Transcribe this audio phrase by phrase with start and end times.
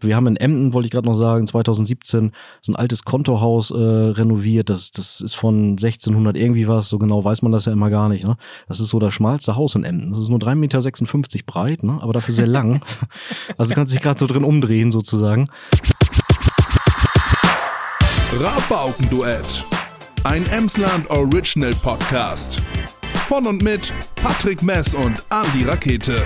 [0.00, 3.76] Wir haben in Emden, wollte ich gerade noch sagen, 2017 so ein altes Kontohaus äh,
[3.76, 4.70] renoviert.
[4.70, 6.88] Das, das ist von 1600 irgendwie was.
[6.88, 8.24] So genau weiß man das ja immer gar nicht.
[8.24, 8.36] Ne?
[8.68, 10.10] Das ist so das schmalste Haus in Emden.
[10.10, 11.98] Das ist nur 3,56 Meter breit, ne?
[12.00, 12.80] aber dafür sehr lang.
[13.58, 15.48] also kannst dich gerade so drin umdrehen sozusagen.
[18.38, 19.64] Rabaukenduett.
[20.22, 22.62] Ein Emsland Original Podcast.
[23.26, 26.24] Von und mit Patrick Mess und Andy Rakete.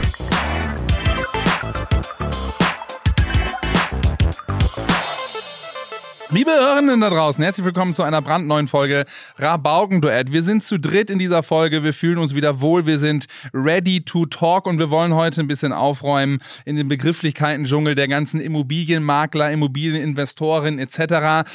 [6.33, 9.05] Liebe Hörerinnen da draußen, herzlich willkommen zu einer brandneuen Folge
[9.37, 10.33] Rabauken-Duett.
[10.33, 14.03] Wir sind zu dritt in dieser Folge, wir fühlen uns wieder wohl, wir sind ready
[14.03, 19.51] to talk und wir wollen heute ein bisschen aufräumen in den Begrifflichkeiten-Dschungel der ganzen Immobilienmakler,
[19.51, 21.47] Immobilieninvestoren etc.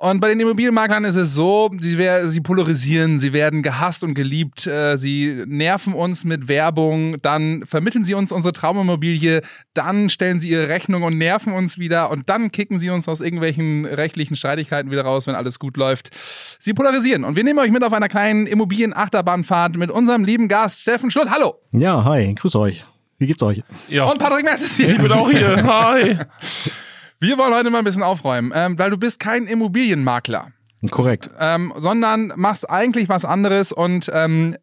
[0.00, 4.66] Und bei den Immobilienmaklern ist es so, sie, sie polarisieren, sie werden gehasst und geliebt,
[4.66, 9.42] äh, sie nerven uns mit Werbung, dann vermitteln sie uns unsere Traumimmobilie,
[9.74, 13.20] dann stellen sie ihre Rechnung und nerven uns wieder und dann kicken sie uns aus
[13.20, 16.16] irgendwelchen rechtlichen Streitigkeiten wieder raus, wenn alles gut läuft.
[16.58, 20.80] Sie polarisieren und wir nehmen euch mit auf einer kleinen Immobilienachterbahnfahrt mit unserem lieben Gast
[20.80, 21.28] Steffen Schlutt.
[21.28, 21.56] Hallo!
[21.72, 22.86] Ja, hi, grüß euch.
[23.18, 23.62] Wie geht's euch?
[23.88, 24.04] Ja.
[24.04, 24.88] Und Patrick Merz ist hier.
[24.88, 25.62] Ich bin auch hier.
[25.62, 26.20] Hi.
[27.22, 30.52] Wir wollen heute mal ein bisschen aufräumen, ähm, weil du bist kein Immobilienmakler.
[30.90, 31.28] Korrekt.
[31.38, 34.56] Ähm, sondern machst eigentlich was anderes und ähm,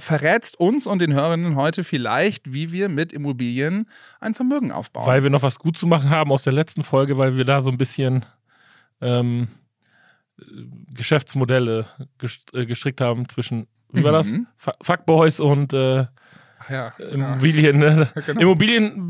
[0.00, 3.88] verrätst uns und den Hörerinnen heute vielleicht, wie wir mit Immobilien
[4.20, 5.06] ein Vermögen aufbauen.
[5.06, 7.62] Weil wir noch was gut zu machen haben aus der letzten Folge, weil wir da
[7.62, 8.26] so ein bisschen
[9.00, 9.48] ähm,
[10.94, 11.86] Geschäftsmodelle
[12.52, 14.28] äh, gestrickt haben zwischen, wie war das?
[14.28, 14.46] Mhm.
[14.82, 16.04] Fuckboys und äh,
[16.68, 17.78] ja, Immobilien.
[17.78, 18.08] Ne?
[18.26, 18.40] Genau.
[18.40, 19.08] Immobilien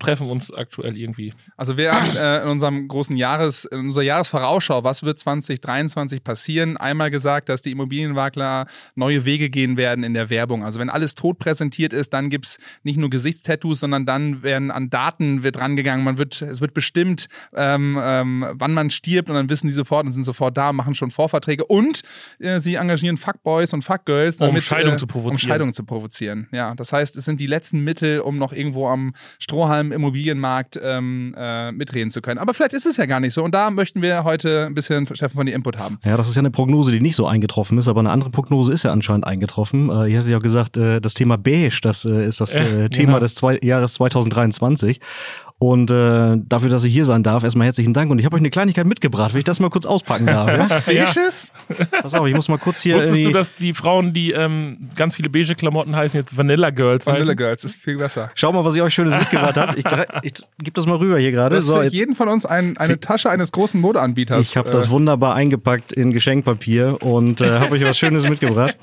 [0.00, 1.32] treffen uns aktuell irgendwie.
[1.56, 6.76] Also wir haben äh, in unserem großen Jahres, in unserer Jahresvorausschau, was wird 2023 passieren,
[6.76, 10.64] einmal gesagt, dass die Immobilienmakler neue Wege gehen werden in der Werbung.
[10.64, 14.70] Also wenn alles tot präsentiert ist, dann gibt es nicht nur Gesichtstattoos, sondern dann werden
[14.70, 16.04] an Daten wird rangegangen.
[16.04, 20.06] Man wird, es wird bestimmt, ähm, ähm, wann man stirbt und dann wissen die sofort
[20.06, 22.02] und sind sofort da, machen schon Vorverträge und
[22.38, 25.32] äh, sie engagieren Fuckboys und Fuckgirls, damit, um Scheidung äh, zu provozieren.
[25.32, 26.48] Um Scheidung zu provozieren.
[26.52, 31.34] Ja, das heißt, es sind die letzten Mittel, um noch irgendwo am Strohhalm Immobilienmarkt ähm,
[31.36, 32.38] äh, mitreden zu können.
[32.38, 33.42] Aber vielleicht ist es ja gar nicht so.
[33.42, 35.98] Und da möchten wir heute ein bisschen, Steffen, von dir Input haben.
[36.04, 38.72] Ja, das ist ja eine Prognose, die nicht so eingetroffen ist, aber eine andere Prognose
[38.72, 39.88] ist ja anscheinend eingetroffen.
[39.90, 43.12] Äh, ihr hattet ja gesagt, äh, das Thema Beige, das äh, ist das äh, Thema
[43.12, 43.20] genau.
[43.20, 45.00] des zwei Jahres 2023.
[45.62, 48.10] Und äh, dafür, dass ich hier sein darf, erstmal herzlichen Dank.
[48.10, 50.58] Und ich habe euch eine Kleinigkeit mitgebracht, wenn ich das mal kurz auspacken darf.
[50.58, 50.84] Was?
[50.86, 51.52] Beiges?
[52.00, 52.96] Pass auf, ich muss mal kurz hier.
[52.96, 57.04] Wusstest du, dass die Frauen, die ähm, ganz viele beige Klamotten heißen, jetzt Vanilla Girls
[57.04, 57.36] Vanilla heißen?
[57.36, 58.30] Girls ist viel besser.
[58.36, 59.78] Schau mal, was ich euch Schönes mitgebracht habe.
[59.78, 61.60] Ich, ich, ich gebe das mal rüber hier gerade.
[61.60, 64.40] So, für jetzt, jeden von uns ein, eine Tasche eines großen Modeanbieters.
[64.40, 68.78] Ich habe das wunderbar eingepackt in Geschenkpapier und äh, habe euch was Schönes mitgebracht.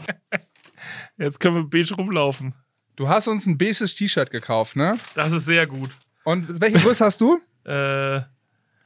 [1.18, 2.54] Jetzt können wir beige rumlaufen.
[2.98, 4.98] Du hast uns ein beiges T-Shirt gekauft, ne?
[5.16, 5.90] Das ist sehr gut.
[6.28, 7.40] Und welche Größe hast du?
[7.64, 8.20] Äh,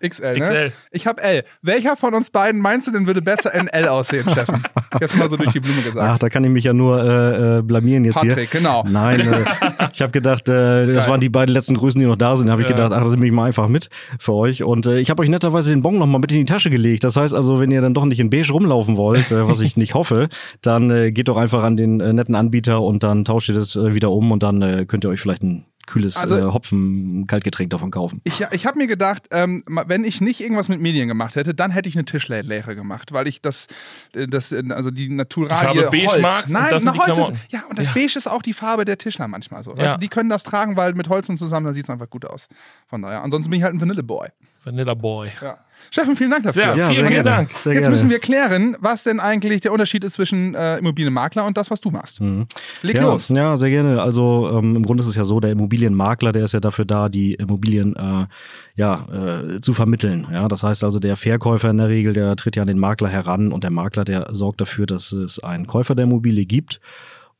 [0.07, 0.39] XL, ne?
[0.41, 0.71] XL.
[0.91, 1.43] Ich habe L.
[1.63, 4.61] Welcher von uns beiden meinst du denn würde besser in L aussehen, Steffen?
[4.99, 6.07] Jetzt mal so durch die Blume gesagt.
[6.07, 8.59] Ach, da kann ich mich ja nur äh, äh blamieren jetzt Patrick, hier.
[8.59, 8.83] genau.
[8.87, 9.43] Nein, äh,
[9.91, 11.13] ich habe gedacht, äh, das Geil.
[11.13, 12.45] waren die beiden letzten Größen, die noch da sind.
[12.45, 12.75] Da habe ich Ja.
[12.75, 14.61] gedacht, ach, das nehme ich mal einfach mit für euch.
[14.61, 17.03] Und äh, ich habe euch netterweise den Bon nochmal mit in die Tasche gelegt.
[17.03, 19.77] Das heißt also, wenn ihr dann doch nicht in beige rumlaufen wollt, äh, was ich
[19.77, 20.29] nicht hoffe,
[20.61, 23.75] dann äh, geht doch einfach an den äh, netten Anbieter und dann tauscht ihr das
[23.75, 27.69] äh, wieder um und dann äh, könnt ihr euch vielleicht ein kühles Also- äh, Hopfen-Kaltgetränk
[27.69, 28.21] davon kaufen.
[28.23, 31.71] Ich, ich habe mir gedacht, ähm, wenn ich nicht irgendwas mit Medien gemacht hätte, dann
[31.71, 33.67] hätte ich eine Tischlehre gemacht, weil ich das,
[34.15, 36.21] äh, das äh, also die Naturalie Die Farbe beige Holz.
[36.21, 37.93] magst Nein, das na, Holz ist, ja, und das Ja.
[37.93, 39.75] Beige ist auch die Farbe der Tischler manchmal so.
[39.75, 39.93] Ja.
[39.93, 42.25] du, die können das tragen, weil mit Holz und zusammen, dann sieht es einfach gut
[42.25, 42.47] aus.
[42.87, 43.21] Von daher.
[43.23, 44.27] Ansonsten bin ich halt ein Vanilleboy.
[44.63, 45.27] Vanilla Boy.
[45.41, 45.57] Ja.
[45.89, 46.61] Steffen, vielen Dank dafür.
[46.61, 47.29] Ja, Ja, vielen, sehr vielen gerne.
[47.29, 47.49] Dank.
[47.51, 47.91] Sehr Jetzt gerne.
[47.91, 51.81] müssen wir klären, was denn eigentlich der Unterschied ist zwischen äh, Immobilienmakler und das, was
[51.81, 52.21] du machst.
[52.21, 52.47] Mhm.
[52.81, 53.29] Leg ja, los.
[53.29, 54.01] Ja, sehr gerne.
[54.01, 57.09] Also ähm, im Grunde ist es ja so, der Immobilienmakler, der ist ja dafür da,
[57.09, 58.27] die Immobilien äh,
[58.75, 60.27] ja, äh, zu vermitteln.
[60.31, 63.09] Ja, das heißt also, der Verkäufer in der Regel, der tritt ja an den Makler
[63.09, 66.79] heran und der Makler, der sorgt dafür, dass es einen Käufer der Immobilie gibt.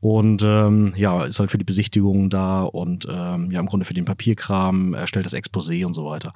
[0.02, 3.94] Und ähm, ja, ist halt für die Besichtigung da und ähm, ja, im Grunde für
[3.94, 6.34] den Papierkram, erstellt das Exposé und so weiter.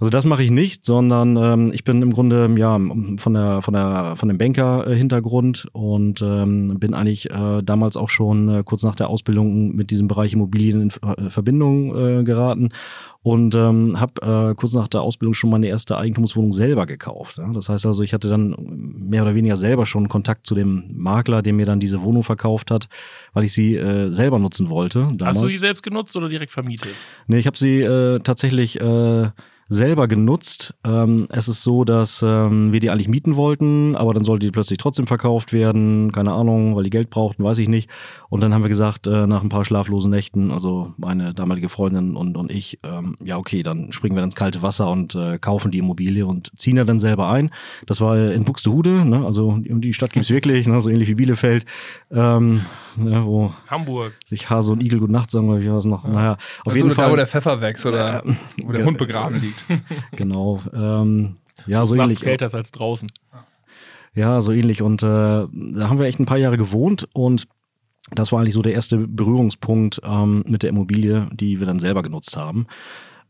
[0.00, 2.80] Also das mache ich nicht, sondern ähm, ich bin im Grunde ja
[3.18, 8.48] von der von der von dem Banker-Hintergrund und ähm, bin eigentlich äh, damals auch schon
[8.48, 12.70] äh, kurz nach der Ausbildung mit diesem Bereich Immobilien in äh, Verbindung äh, geraten
[13.22, 17.36] und ähm, habe äh, kurz nach der Ausbildung schon meine erste Eigentumswohnung selber gekauft.
[17.36, 17.50] Ja?
[17.52, 18.56] Das heißt also, ich hatte dann
[18.96, 22.70] mehr oder weniger selber schon Kontakt zu dem Makler, der mir dann diese Wohnung verkauft
[22.70, 22.88] hat,
[23.34, 25.08] weil ich sie äh, selber nutzen wollte.
[25.12, 25.36] Damals.
[25.36, 26.92] Hast du die selbst genutzt oder direkt vermietet?
[27.26, 29.28] Nee, ich habe sie äh, tatsächlich äh,
[29.70, 30.74] selber genutzt.
[30.84, 34.50] Ähm, es ist so, dass ähm, wir die eigentlich mieten wollten, aber dann sollte die
[34.50, 37.88] plötzlich trotzdem verkauft werden, keine Ahnung, weil die Geld brauchten, weiß ich nicht.
[38.28, 42.16] Und dann haben wir gesagt, äh, nach ein paar schlaflosen Nächten, also meine damalige Freundin
[42.16, 45.70] und, und ich, ähm, ja okay, dann springen wir ins kalte Wasser und äh, kaufen
[45.70, 47.50] die Immobilie und ziehen ja dann selber ein.
[47.86, 49.24] Das war in Buxtehude, ne?
[49.24, 50.80] also die Stadt gibt's wirklich, ne?
[50.80, 51.64] so ähnlich wie Bielefeld,
[52.10, 52.62] ähm,
[52.96, 53.22] ne?
[53.24, 54.14] wo Hamburg.
[54.24, 56.02] sich Hase und Igel gut Nacht sagen, oder wie war es noch?
[56.08, 57.12] Naja, auf Also jeden da, Fall.
[57.12, 58.24] wo der Pfeffer wächst oder
[58.64, 59.59] wo der Hund begraben liegt.
[60.16, 60.60] genau.
[60.74, 61.36] Ähm,
[61.66, 62.20] ja, so ähnlich.
[62.20, 63.10] kälter ist als draußen.
[64.14, 64.82] Ja, so ähnlich.
[64.82, 65.48] Und äh, da
[65.88, 67.46] haben wir echt ein paar Jahre gewohnt und
[68.12, 72.02] das war eigentlich so der erste Berührungspunkt ähm, mit der Immobilie, die wir dann selber
[72.02, 72.66] genutzt haben.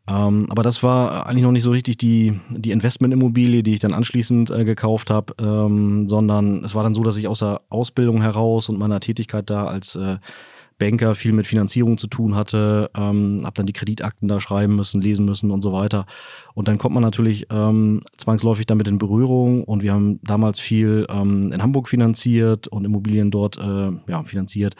[0.08, 3.92] Ähm, aber das war eigentlich noch nicht so richtig die, die Investmentimmobilie, die ich dann
[3.92, 8.22] anschließend äh, gekauft habe, ähm, sondern es war dann so, dass ich aus der Ausbildung
[8.22, 10.18] heraus und meiner Tätigkeit da als äh,
[10.80, 15.00] Banker viel mit Finanzierung zu tun hatte, ähm, habe dann die Kreditakten da schreiben müssen,
[15.00, 16.06] lesen müssen und so weiter.
[16.54, 21.06] Und dann kommt man natürlich ähm, zwangsläufig damit in Berührung und wir haben damals viel
[21.08, 24.74] ähm, in Hamburg finanziert und Immobilien dort äh, ja, finanziert.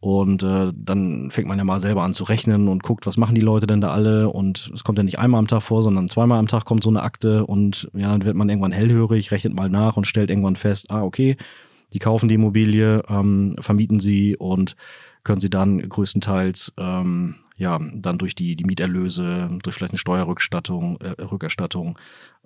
[0.00, 3.34] Und äh, dann fängt man ja mal selber an zu rechnen und guckt, was machen
[3.34, 4.28] die Leute denn da alle.
[4.28, 6.90] Und es kommt ja nicht einmal am Tag vor, sondern zweimal am Tag kommt so
[6.90, 10.56] eine Akte und ja, dann wird man irgendwann hellhörig, rechnet mal nach und stellt irgendwann
[10.56, 11.36] fest, ah, okay,
[11.94, 14.76] die kaufen die Immobilie, ähm, vermieten sie und
[15.24, 20.98] können sie dann größtenteils ähm, ja dann durch die, die Mieterlöse, durch vielleicht eine Steuerrückstattung,
[21.00, 21.98] äh, Rückerstattung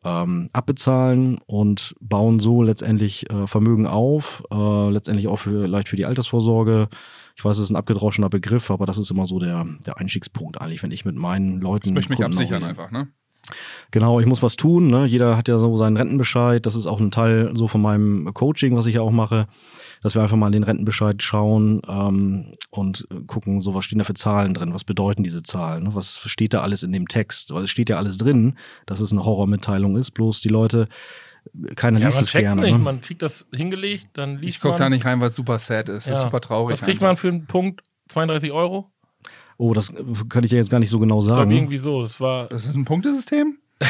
[0.05, 5.97] ähm, abbezahlen und bauen so letztendlich äh, Vermögen auf, äh, letztendlich auch für, vielleicht für
[5.97, 6.89] die Altersvorsorge.
[7.37, 10.61] Ich weiß, es ist ein abgedroschener Begriff, aber das ist immer so der, der Einstiegspunkt
[10.61, 11.89] eigentlich, wenn ich mit meinen Leuten.
[11.89, 13.09] Ich möchte mich Kunden absichern auch- einfach, ne?
[13.93, 14.89] Genau, ich muss was tun.
[14.89, 15.07] Ne?
[15.07, 16.67] Jeder hat ja so seinen Rentenbescheid.
[16.67, 19.47] Das ist auch ein Teil so von meinem Coaching, was ich ja auch mache,
[20.03, 24.05] dass wir einfach mal in den Rentenbescheid schauen ähm, und gucken, so was stehen da
[24.05, 25.95] für Zahlen drin, was bedeuten diese Zahlen, ne?
[25.95, 28.57] was steht da alles in dem Text, weil es steht ja alles drin,
[28.87, 30.89] dass es eine Horrormitteilung ist, bloß die Leute,
[31.77, 32.61] keiner Ja, liest man es gerne.
[32.63, 32.73] nicht.
[32.73, 32.79] Ne?
[32.79, 34.79] Man kriegt das hingelegt, dann liest Ich gucke man.
[34.79, 36.07] da nicht rein, weil es super sad ist.
[36.07, 36.23] Das ist Ja.
[36.25, 36.75] super traurig.
[36.75, 37.07] Was kriegt einfach.
[37.09, 37.83] man für einen Punkt?
[38.09, 38.91] 32 Euro?
[39.57, 39.93] Oh, das
[40.29, 41.51] kann ich ja jetzt gar nicht so genau Ich sagen.
[41.51, 42.03] irgendwie so.
[42.03, 42.47] Das war.
[42.49, 43.59] Das ist ein Punktesystem?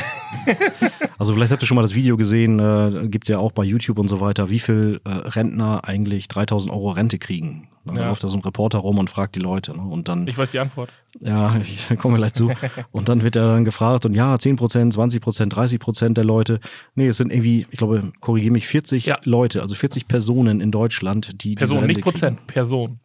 [1.19, 3.99] Also vielleicht habt ihr schon mal das Video gesehen, äh, gibt's ja auch bei YouTube
[3.99, 7.69] und so weiter, wie viel äh, Rentner eigentlich 3000 Euro Rente kriegen.
[7.85, 8.09] Dann Ja.
[8.09, 9.73] läuft da so ein Reporter rum und fragt die Leute.
[9.77, 9.83] Ne?
[9.83, 10.91] Und dann, Ich weiß die Antwort.
[11.21, 12.51] ja, ich komme gleich zu.
[12.93, 16.25] Und dann wird er dann gefragt und ja, 10 Prozent, 20 Prozent, 30 Prozent der
[16.25, 16.61] Leute.
[16.95, 19.19] Nee, es sind irgendwie, ich glaube, korrigiere mich, 40 Ja.
[19.25, 22.47] Leute, also 40 Personen in Deutschland, die Person, diese Rente nicht Prozent.
[22.47, 23.01] Person.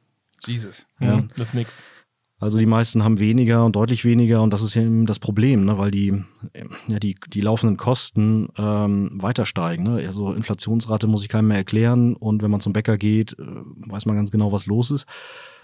[0.45, 0.85] Jesus.
[0.99, 1.23] Ja.
[1.37, 1.71] Das ist nix.
[2.43, 5.77] Also die meisten haben weniger und deutlich weniger und das ist eben das Problem, ne?
[5.77, 6.21] weil die,
[6.89, 9.83] ja, die, die laufenden Kosten ähm, weiter steigen.
[9.83, 10.03] Ne?
[10.05, 13.45] Also Inflationsrate muss ich keinem mehr erklären und wenn man zum Bäcker geht, äh,
[13.87, 15.05] weiß man ganz genau, was los ist.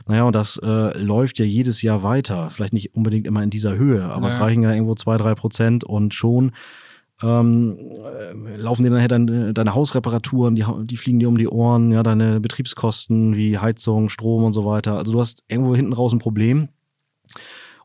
[0.08, 2.50] Naja, und das äh, läuft ja jedes Jahr weiter.
[2.50, 4.40] Vielleicht nicht unbedingt immer in dieser Höhe, aber es Ja.
[4.40, 6.54] reichen ja irgendwo zwei, drei Prozent und schon
[7.22, 11.92] ähm, äh, laufen dir nachher deine, deine Hausreparaturen, die, die fliegen dir um die Ohren,
[11.92, 14.98] ja, deine Betriebskosten wie Heizung, Strom und so weiter.
[14.98, 16.70] Also du hast irgendwo hinten raus ein Problem.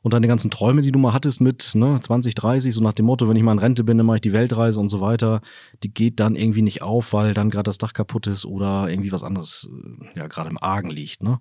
[0.04, 3.06] Und deine ganzen Träume, die du mal hattest mit ne, 20, 30, so nach dem
[3.06, 5.40] Motto, wenn ich mal in Rente bin, dann mache ich die Weltreise und so weiter,
[5.82, 9.12] die geht dann irgendwie nicht auf, weil dann gerade das Dach kaputt ist oder irgendwie
[9.12, 9.66] was anderes
[10.14, 11.22] äh, ja gerade im Argen liegt.
[11.22, 11.38] Ne?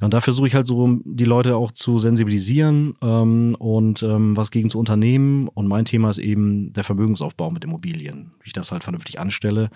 [0.00, 4.36] Ja, und da versuche ich halt so die Leute auch zu sensibilisieren ähm, und ähm,
[4.36, 5.48] was gegen zu unternehmen.
[5.48, 9.70] Und mein Thema ist eben der Vermögensaufbau mit Immobilien, wie ich das halt vernünftig anstelle.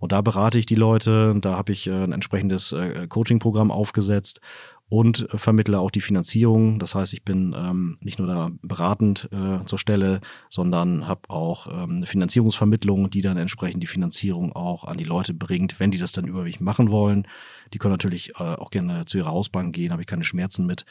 [0.00, 4.40] Und da berate ich die Leute, da habe ich äh, ein entsprechendes äh, Coaching-Programm aufgesetzt
[4.88, 6.78] und vermittle auch die Finanzierung.
[6.78, 10.20] Das heißt, ich bin ähm, nicht nur da beratend äh, zur Stelle,
[10.50, 15.32] sondern habe auch ähm, eine Finanzierungsvermittlung, die dann entsprechend die Finanzierung auch an die Leute
[15.32, 17.26] bringt, wenn die das dann über mich machen wollen.
[17.72, 20.84] Die können natürlich äh, auch gerne zu ihrer Hausbank gehen, habe ich keine Schmerzen mit.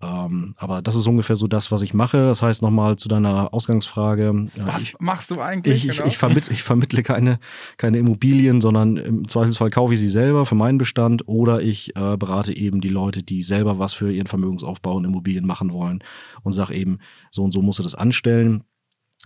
[0.00, 2.18] Ähm, aber das ist ungefähr so das, was ich mache.
[2.18, 4.48] Das heißt nochmal zu deiner Ausgangsfrage.
[4.56, 5.84] Was ich- machst du eigentlich?
[5.84, 6.08] ich, ich, genau?
[6.08, 7.40] ich, vermittle, ich vermittle keine,
[7.78, 12.16] keine Immobilien, sondern im Zweifelsfall kaufe ich sie selber für meinen Bestand oder ich äh,
[12.16, 16.04] berate eben die Leute, die selber was für ihren Vermögensaufbau in Immobilien machen wollen
[16.42, 16.98] und sage eben,
[17.32, 18.62] so und so musst du das anstellen.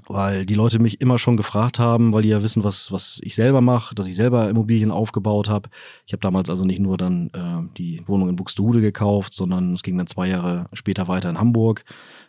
[0.07, 3.35] Weil die Leute mich immer schon gefragt haben, weil die ja wissen, was, was ich
[3.35, 5.69] selber mache, dass ich selber Immobilien aufgebaut habe.
[6.07, 9.83] Ich habe damals also nicht nur dann äh, die Wohnung in Buxtehude gekauft, sondern es
[9.83, 11.85] ging dann zwei Jahre später weiter in Hamburg.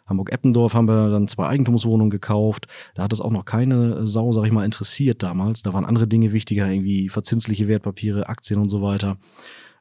[0.08, 2.68] Hamburg-Eppendorf haben wir dann zwei Eigentumswohnungen gekauft.
[2.96, 5.62] Da hat es auch noch keine Sau, sag ich mal, interessiert damals.
[5.62, 9.18] Da waren andere Dinge wichtiger, irgendwie verzinsliche Wertpapiere, Aktien und so weiter.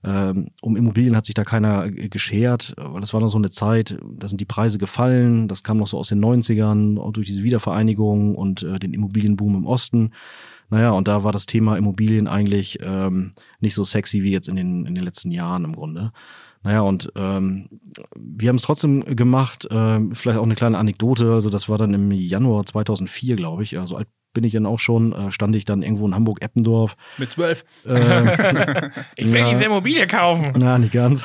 [0.04, 3.96] Ähm, um Immobilien hat sich da keiner geschert, weil das war noch so eine Zeit,
[4.04, 7.44] da sind die Preise gefallen, das kam noch so aus den 90ern, auch durch diese
[7.44, 10.12] Wiedervereinigung und äh, den Immobilienboom im Osten.
[10.70, 14.56] Naja, und da war das Thema Immobilien eigentlich ähm, nicht so sexy wie jetzt in
[14.56, 16.12] den, in den letzten Jahren im Grunde.
[16.62, 17.68] Naja, und ähm,
[18.16, 19.66] wir haben es trotzdem gemacht.
[19.70, 21.32] Äh, vielleicht auch eine kleine Anekdote.
[21.32, 23.78] Also das war dann im Januar 2004, glaube ich.
[23.78, 25.12] Also alt bin ich dann auch schon.
[25.12, 26.96] Äh, stand ich dann irgendwo in Hamburg-Eppendorf.
[27.18, 27.64] Mit zwölf.
[27.86, 27.92] Äh,
[29.16, 29.50] Ich will Ja.
[29.50, 30.52] diese Immobilie kaufen.
[30.56, 31.24] na, nicht ganz.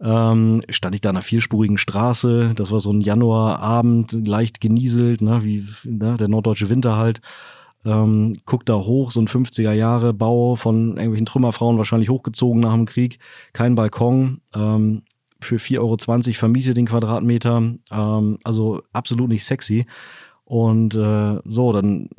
[0.00, 2.52] Ähm, stand ich da an einer vierspurigen Straße.
[2.54, 7.20] Das war so ein Januarabend, leicht genieselt, ne, wie ne, der norddeutsche Winter halt.
[7.86, 12.72] Ähm, guckt da hoch, so ein 50er Jahre Bau von irgendwelchen Trümmerfrauen, wahrscheinlich hochgezogen nach
[12.72, 13.18] dem Krieg.
[13.52, 14.40] Kein Balkon.
[14.54, 15.02] Ähm,
[15.40, 17.58] für 4,20 Euro vermietet den Quadratmeter.
[17.90, 19.86] Ähm, also absolut nicht sexy.
[20.46, 22.10] Und äh, so, dann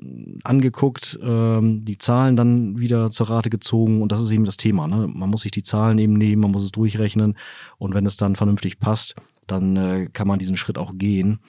[0.43, 4.87] angeguckt, ähm, die Zahlen dann wieder zur Rate gezogen und das ist eben das Thema.
[4.87, 5.07] Ne?
[5.07, 7.37] Man muss sich die Zahlen eben nehmen, man muss es durchrechnen
[7.77, 9.15] und wenn es dann vernünftig passt,
[9.45, 11.39] dann äh, kann man diesen Schritt auch gehen.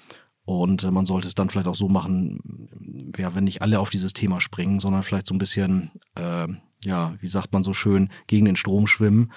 [0.45, 3.91] Und äh, man sollte es dann vielleicht auch so machen, ja, wenn nicht alle auf
[3.91, 6.47] dieses Thema springen, sondern vielleicht so ein bisschen, äh,
[6.85, 9.33] ja, wie sagt man so schön, gegen den Strom schwimmen.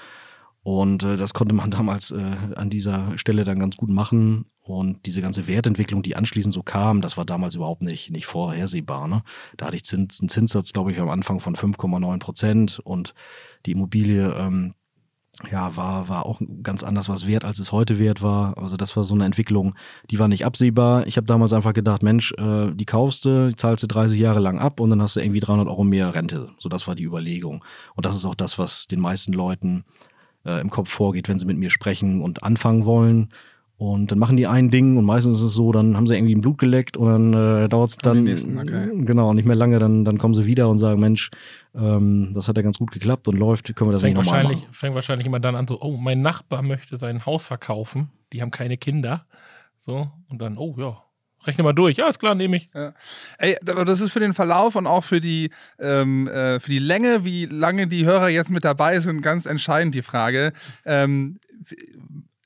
[0.62, 4.46] Und äh, das konnte man damals äh, an dieser Stelle dann ganz gut machen.
[4.62, 9.08] Und diese ganze Wertentwicklung, die anschließend so kam, das war damals überhaupt nicht, nicht vorhersehbar.
[9.08, 9.24] Ne?
[9.58, 13.16] Da hatte ich Zins, einen Zinssatz, glaube ich, am Anfang von 5,9 Prozent und
[13.66, 14.76] die Immobilie ähm,
[15.52, 18.58] ja, war, war auch ganz anders was wert, als es heute wert war.
[18.58, 19.76] Also das war so eine Entwicklung,
[20.12, 21.08] die war nicht absehbar.
[21.08, 24.60] Ich habe damals einfach gedacht, Mensch, äh, die kaufst du, zahlst du 30 Jahre lang
[24.60, 26.50] ab und dann hast du irgendwie 300 Euro mehr Rente.
[26.58, 27.64] So, das war die Überlegung.
[27.96, 29.86] Und das ist auch das, was den meisten Leuten
[30.50, 33.30] äh, im Kopf vorgeht, wenn sie mit mir sprechen und anfangen wollen.
[33.78, 36.36] Und dann machen die ein Ding und meistens ist es so, dann haben sie irgendwie
[36.36, 38.92] ein Blut geleckt und dann äh, dauert es dann okay.
[39.06, 41.32] genau nicht mehr lange, dann, dann kommen sie wieder und sagen, Mensch,
[41.74, 44.44] ähm, das hat ja ganz gut geklappt und läuft, können wir das Fängt nicht nochmal
[44.44, 44.74] wahrscheinlich, machen.
[44.74, 48.10] fängt wahrscheinlich immer dann an, so, oh, mein Nachbar möchte sein Haus verkaufen.
[48.34, 49.26] Die haben keine Kinder.
[49.78, 51.02] So, und dann, oh ja,
[51.50, 51.98] rechne mal durch.
[51.98, 52.70] Ja, ist klar, nehme ich.
[53.38, 56.80] Ey, aber das ist für den Verlauf und auch für die, ähm, äh, für die
[56.80, 60.54] Länge, wie lange die Hörer jetzt mit dabei sind, ganz entscheidend die Frage.
[60.86, 61.40] Ähm,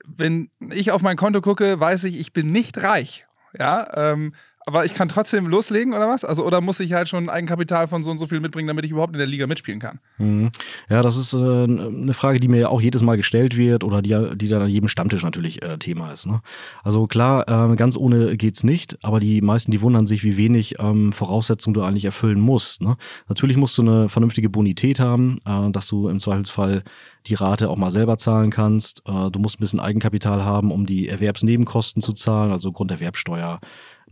[0.06, 3.26] wenn ich auf mein Konto gucke, weiß ich, ich bin nicht reich.
[3.58, 4.34] Ja, ähm,
[4.66, 6.24] aber ich kann trotzdem loslegen oder was?
[6.24, 8.86] Also, oder muss ich halt schon ein Eigenkapital von so und so viel mitbringen, damit
[8.86, 10.00] ich überhaupt in der Liga mitspielen kann?
[10.18, 10.52] Mhm.
[10.90, 14.02] Ja, das ist äh, eine Frage, die mir ja auch jedes Mal gestellt wird oder
[14.02, 16.28] die, die dann an jedem Stammtisch natürlich äh, Thema ist.
[16.28, 16.42] Ne?
[16.84, 20.76] Also klar, äh, ganz ohne geht's nicht, aber die meisten, die wundern sich, wie wenig
[20.80, 22.82] ähm, Voraussetzungen du eigentlich erfüllen musst.
[22.82, 22.96] Ne?
[23.28, 26.84] Natürlich musst du eine vernünftige Bonität haben, äh, dass du im Zweifelsfall
[27.28, 29.04] die Rate auch mal selber zahlen kannst.
[29.08, 33.60] Äh, du musst ein bisschen Eigenkapital haben, um die Erwerbsnebenkosten zu zahlen, also Grunderwerbsteuer,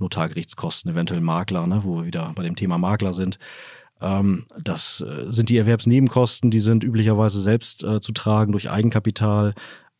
[0.02, 1.82] Notargerichtskosten, eventuell Makler, ne?
[1.84, 3.40] wo wir wieder bei dem Thema Makler sind.
[4.02, 9.54] Ähm, das äh, sind die Erwerbsnebenkosten, die sind üblicherweise selbst äh, zu tragen durch Eigenkapital.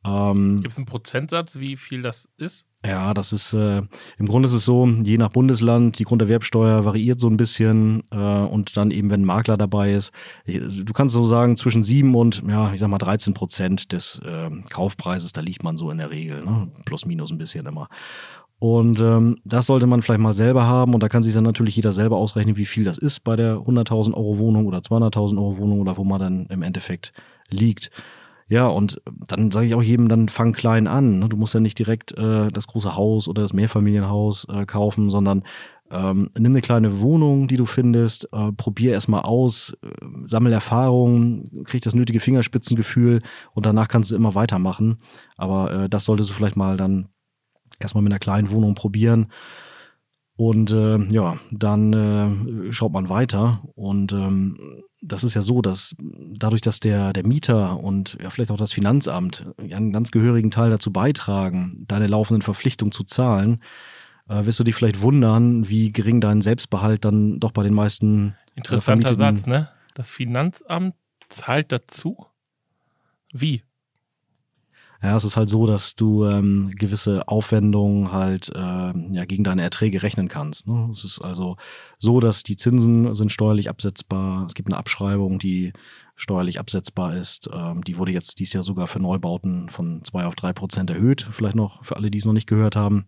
[0.04, 2.66] Ähm, Gibt es einen Prozentsatz, wie viel das ist?
[2.84, 3.84] ja, das ist äh,
[4.18, 8.16] im Grunde ist es so, je nach Bundesland, die Grunderwerbsteuer variiert so ein bisschen äh,
[8.18, 10.12] und dann eben, wenn ein Makler dabei ist,
[10.46, 14.20] ich- du kannst so sagen, zwischen sieben und ja, ich sag mal 13 Prozent des
[14.26, 16.72] äh, Kaufpreises, da liegt man so in der Regel, ne?
[16.86, 17.88] plus minus ein bisschen immer.
[18.62, 21.76] Und ähm, das sollte man vielleicht mal selber haben und da kann sich dann natürlich
[21.76, 25.58] jeder selber ausrechnen, wie viel das ist bei der 100.000 Euro Wohnung oder 200.000 Euro
[25.58, 27.12] Wohnung oder wo man dann im Endeffekt
[27.50, 27.90] liegt.
[28.50, 31.18] Ja, und dann sage ich auch jedem, dann fang klein an.
[31.18, 31.28] ne?
[31.28, 35.42] Du musst ja nicht direkt äh, das große Haus oder das Mehrfamilienhaus äh, kaufen, sondern
[35.90, 39.88] ähm, nimm eine kleine Wohnung, die du findest, äh, probier erstmal aus, äh,
[40.24, 43.24] sammel Erfahrungen, krieg das nötige Fingerspitzengefühl
[43.56, 45.00] und danach kannst du immer weitermachen.
[45.36, 47.08] Aber äh, das solltest du vielleicht mal dann
[47.84, 49.28] erstmal mit einer kleinen Wohnung probieren.
[50.36, 53.62] Und äh, ja, dann äh, schaut man weiter.
[53.76, 58.52] Und ähm, das ist ja so, dass dadurch, dass der, der Mieter und ja vielleicht
[58.52, 63.62] auch das Finanzamt ja einen ganz gehörigen Teil dazu beitragen, deine laufenden Verpflichtungen zu zahlen,
[64.30, 68.36] äh, wirst du dich vielleicht wundern, wie gering dein Selbstbehalt dann doch bei den meisten
[68.56, 69.70] Interessanter vermieteten- Satz, ne?
[69.94, 70.96] Das Finanzamt
[71.30, 72.26] zahlt dazu?
[73.34, 73.64] Wie?
[75.04, 79.64] Ja, es ist halt so, dass du ähm, gewisse Aufwendungen halt ähm, ja, gegen deine
[79.64, 80.68] Erträge rechnen kannst.
[80.68, 80.90] Ne?
[80.92, 81.58] Es ist also
[81.98, 84.46] so, dass die Zinsen sind steuerlich absetzbar.
[84.46, 85.74] Es gibt eine Abschreibung, die
[86.16, 87.50] steuerlich absetzbar ist.
[87.52, 91.28] Ähm, die wurde jetzt dieses Jahr sogar für Neubauten von zwei auf drei Prozent erhöht.
[91.32, 93.08] Vielleicht noch für alle, die es noch nicht gehört haben.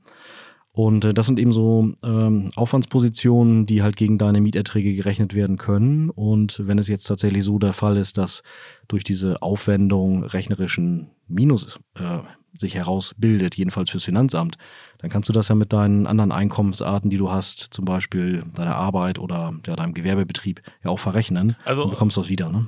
[0.75, 5.58] Und äh, das sind eben so ähm, Aufwandspositionen, die halt gegen deine Mieterträge gerechnet werden
[5.58, 6.10] können.
[6.10, 8.42] Und wenn es jetzt tatsächlich so der Fall ist, dass
[8.88, 12.20] durch diese Aufwendung rechnerischen Minus äh,
[12.56, 14.58] sich herausbildet, jedenfalls fürs Finanzamt,
[14.98, 18.75] dann kannst du das ja mit deinen anderen Einkommensarten, die du hast, zum Beispiel deiner
[18.75, 22.50] Arbeit oder ja, deinem Gewerbebetrieb, ja auch verrechnen Also- und bekommst das wieder.
[22.50, 22.68] Ne?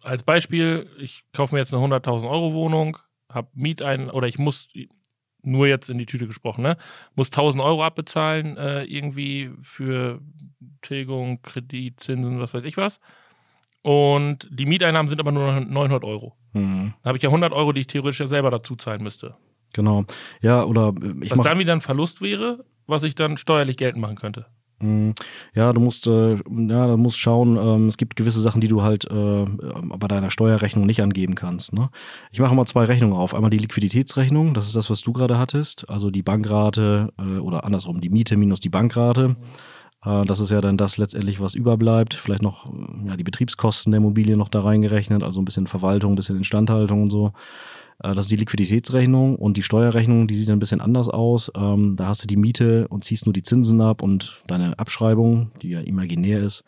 [0.00, 4.68] Als Beispiel, ich kaufe mir jetzt eine 100.000 Euro Wohnung, habe Mietein oder ich muss
[5.46, 6.76] nur jetzt in die Tüte gesprochen, ne?
[7.14, 10.20] Muss 1000 Euro abbezahlen, äh, irgendwie für
[10.82, 13.00] Tilgung, Kredit, Zinsen, was weiß ich was.
[13.82, 16.36] Und die Mieteinnahmen sind aber nur noch 900 Euro.
[16.52, 16.94] Mhm.
[17.02, 19.36] Da habe ich ja 100 Euro, die ich theoretisch ja selber dazu zahlen müsste.
[19.72, 20.04] Genau.
[20.40, 24.02] Ja, oder äh, ich was dann wieder ein Verlust wäre, was ich dann steuerlich geltend
[24.02, 24.46] machen könnte.
[24.80, 25.12] Mm,
[25.54, 28.82] Ja, du musst, äh, ja, du musst schauen, ähm, es gibt gewisse Sachen, die du
[28.82, 29.44] halt äh,
[29.98, 31.72] bei deiner Steuerrechnung nicht angeben kannst.
[31.72, 31.88] Ne?
[32.30, 33.34] Ich mache mal zwei Rechnungen auf.
[33.34, 37.64] Einmal die Liquiditätsrechnung, das ist das, was du gerade hattest, also die Bankrate äh, oder
[37.64, 39.36] andersrum, die Miete minus die Bankrate.
[40.02, 42.14] Das ist ja dann das letztendlich, was überbleibt.
[42.14, 42.72] Vielleicht noch
[43.06, 47.02] ja, die Betriebskosten der Immobilie noch da reingerechnet, also ein bisschen Verwaltung, ein bisschen Instandhaltung
[47.02, 47.32] und so.
[48.02, 51.50] Äh, Das ist die Liquiditätsrechnung und die Steuerrechnung, die sieht ein bisschen anders aus.
[51.56, 55.50] Ähm, da hast du die Miete und ziehst nur die Zinsen ab und deine Abschreibung,
[55.62, 56.64] die ja imaginär ist.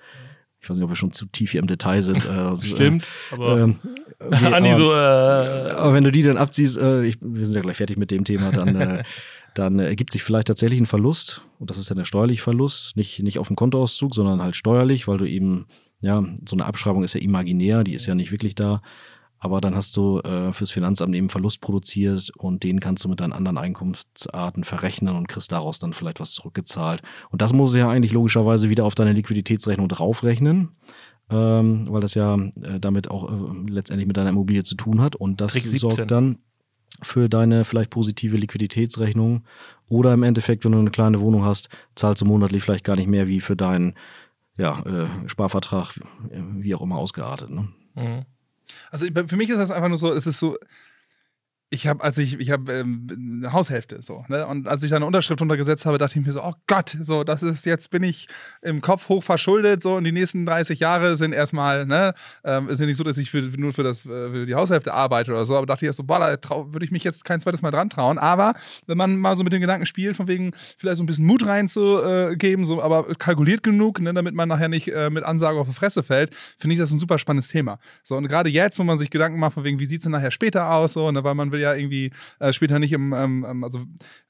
[0.60, 2.24] Ich weiß nicht, ob wir schon zu tief hier im Detail sind.
[2.24, 3.76] Äh, Stimmt, aber Ähm,
[4.18, 7.54] okay, Andi aber, so, äh, aber wenn du die dann abziehst, äh, ich, wir sind
[7.54, 9.04] ja gleich fertig mit dem Thema, dann, äh,
[9.54, 11.42] dann äh, ergibt sich vielleicht tatsächlich ein Verlust.
[11.60, 12.96] Und das ist dann der steuerliche Verlust.
[12.96, 15.66] Nicht, nicht auf dem Kontoauszug, sondern halt steuerlich, weil du eben,
[16.00, 18.82] ja, so eine Abschreibung ist ja imaginär, die ist ja nicht wirklich da.
[19.40, 23.20] Aber dann hast du äh, fürs Finanzamt eben Verlust produziert und den kannst du mit
[23.20, 27.02] deinen anderen Einkunftsarten verrechnen und kriegst daraus dann vielleicht was zurückgezahlt.
[27.30, 30.70] Und das muss ja eigentlich logischerweise wieder auf deine Liquiditätsrechnung draufrechnen,
[31.30, 35.14] ähm, weil das ja äh, damit auch äh, letztendlich mit deiner Immobilie zu tun hat.
[35.14, 35.78] Und das Trick 17.
[35.78, 36.38] sorgt dann
[37.02, 39.44] für deine vielleicht positive Liquiditätsrechnung.
[39.88, 43.08] Oder im Endeffekt, wenn du eine kleine Wohnung hast, zahlst du monatlich vielleicht gar nicht
[43.08, 43.94] mehr wie für deinen
[44.56, 46.00] ja, äh, Sparvertrag,
[46.56, 47.50] wie auch immer ausgeartet.
[47.50, 47.68] Ne?
[47.94, 48.24] mhm.
[48.90, 50.56] Also für mich ist das einfach nur so, es ist so,
[51.70, 54.46] ich habe, als ich, ich habe ähm, eine Haushälfte so, ne?
[54.46, 57.24] Und als ich da eine Unterschrift untergesetzt habe, dachte ich mir so, oh Gott, so,
[57.24, 58.26] das ist jetzt bin ich
[58.62, 62.80] im Kopf hoch verschuldet, so und die nächsten 30 Jahre sind erstmal, ne, ähm, ist
[62.80, 65.44] ja nicht so, dass ich für, nur für das äh, für die Haushälfte arbeite oder
[65.44, 66.38] so, aber dachte ich erst so, boah, da
[66.72, 68.18] würde ich mich jetzt kein zweites Mal dran trauen.
[68.18, 68.54] Aber
[68.86, 71.44] wenn man mal so mit den Gedanken spielt, von wegen vielleicht so ein bisschen Mut
[71.44, 75.74] reinzugeben, so, aber kalkuliert genug, ne, damit man nachher nicht äh, mit Ansage auf die
[75.74, 77.78] Fresse fällt, finde ich das ein super spannendes Thema.
[78.02, 80.30] So, und gerade jetzt, wo man sich Gedanken macht, von wegen, wie sieht's denn nachher
[80.30, 83.64] später aus, so, ne, weil man will ja irgendwie äh, später nicht im, ähm, ähm,
[83.64, 83.80] also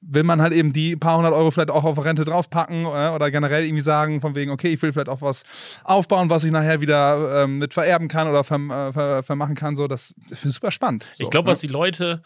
[0.00, 3.30] will man halt eben die paar hundert Euro vielleicht auch auf Rente draufpacken äh, oder
[3.30, 5.44] generell irgendwie sagen, von wegen, okay, ich will vielleicht auch was
[5.84, 9.76] aufbauen, was ich nachher wieder ähm, mit vererben kann oder verm äh, ver vermachen kann,
[9.76, 11.06] so, das, das finde ich super spannend.
[11.14, 11.52] So, Ich glaube, ne?
[11.52, 12.22] was die Leute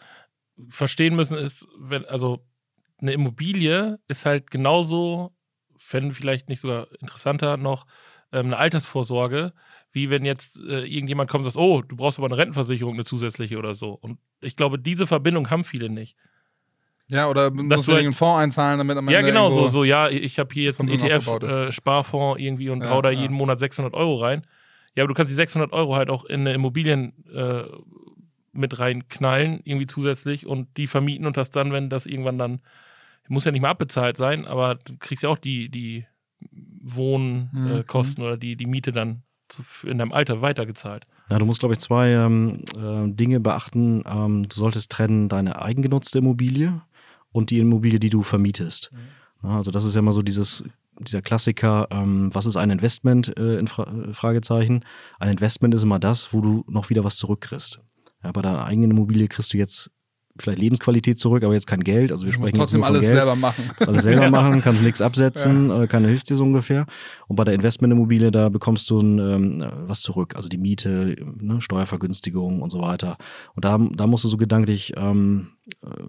[0.69, 2.45] verstehen müssen, ist, wenn, also
[3.01, 5.35] eine Immobilie ist halt genauso,
[5.91, 7.85] wenn vielleicht nicht sogar interessanter noch,
[8.31, 9.53] ähm, eine Altersvorsorge,
[9.93, 13.05] wie wenn jetzt äh, irgendjemand kommt und sagt, oh, du brauchst aber eine Rentenversicherung, eine
[13.05, 13.91] zusätzliche oder so.
[13.93, 16.17] Und ich glaube, diese Verbindung haben viele nicht.
[17.09, 19.67] Ja, oder Das muss man wird- einen Fonds einzahlen, damit am ja, Ende genau, so,
[19.67, 20.89] so, ja, ich habe hier jetzt einen.
[20.89, 23.21] ETF-Sparfonds irgendwie und Ja, hau da ja.
[23.21, 24.47] jeden Monat 600 Euro rein.
[24.95, 27.63] Ja, aber du kannst die 600 Euro halt auch in eine Immobilien äh,
[28.51, 32.61] mit reinknallen, irgendwie zusätzlich und die vermieten und das dann, wenn das irgendwann dann,
[33.27, 36.05] muss ja nicht mal abbezahlt sein, aber du kriegst ja auch die, die
[36.81, 38.27] Wohnkosten Mhm.
[38.27, 39.23] äh, oder die, die Miete dann
[39.53, 41.05] zu, in deinem Alter weitergezahlt.
[41.29, 44.03] Ja, du musst, glaube ich, zwei ähm, äh, Dinge beachten.
[44.05, 46.81] Ähm, du solltest trennen deine eigengenutzte Immobilie
[47.31, 48.91] und die Immobilie, die du vermietest.
[49.43, 50.63] Ja, also das ist ja immer so dieses,
[50.99, 54.83] dieser Klassiker, ähm, was ist ein Investment äh, in Fra äh, Fragezeichen?
[55.19, 57.79] Ein Investment ist immer das, wo du noch wieder was zurückkriegst.
[58.23, 59.91] Ja, bei deiner eigenen Immobilie kriegst du jetzt
[60.39, 62.11] vielleicht Lebensqualität zurück, aber jetzt kein Geld.
[62.11, 63.13] Also wir Du sprechen trotzdem alles Geld.
[63.13, 63.63] selber machen.
[63.67, 66.85] Kannst alles selber machen, kannst nichts absetzen, äh, keiner hilft dir so ungefähr.
[67.27, 71.61] Und bei der Investmentimmobilie, da bekommst du ein, ähm, was zurück, also die Miete, ne,
[71.61, 73.17] Steuervergünstigung und so weiter.
[73.55, 75.62] Und da, da musst du so gedanklich ähm, äh,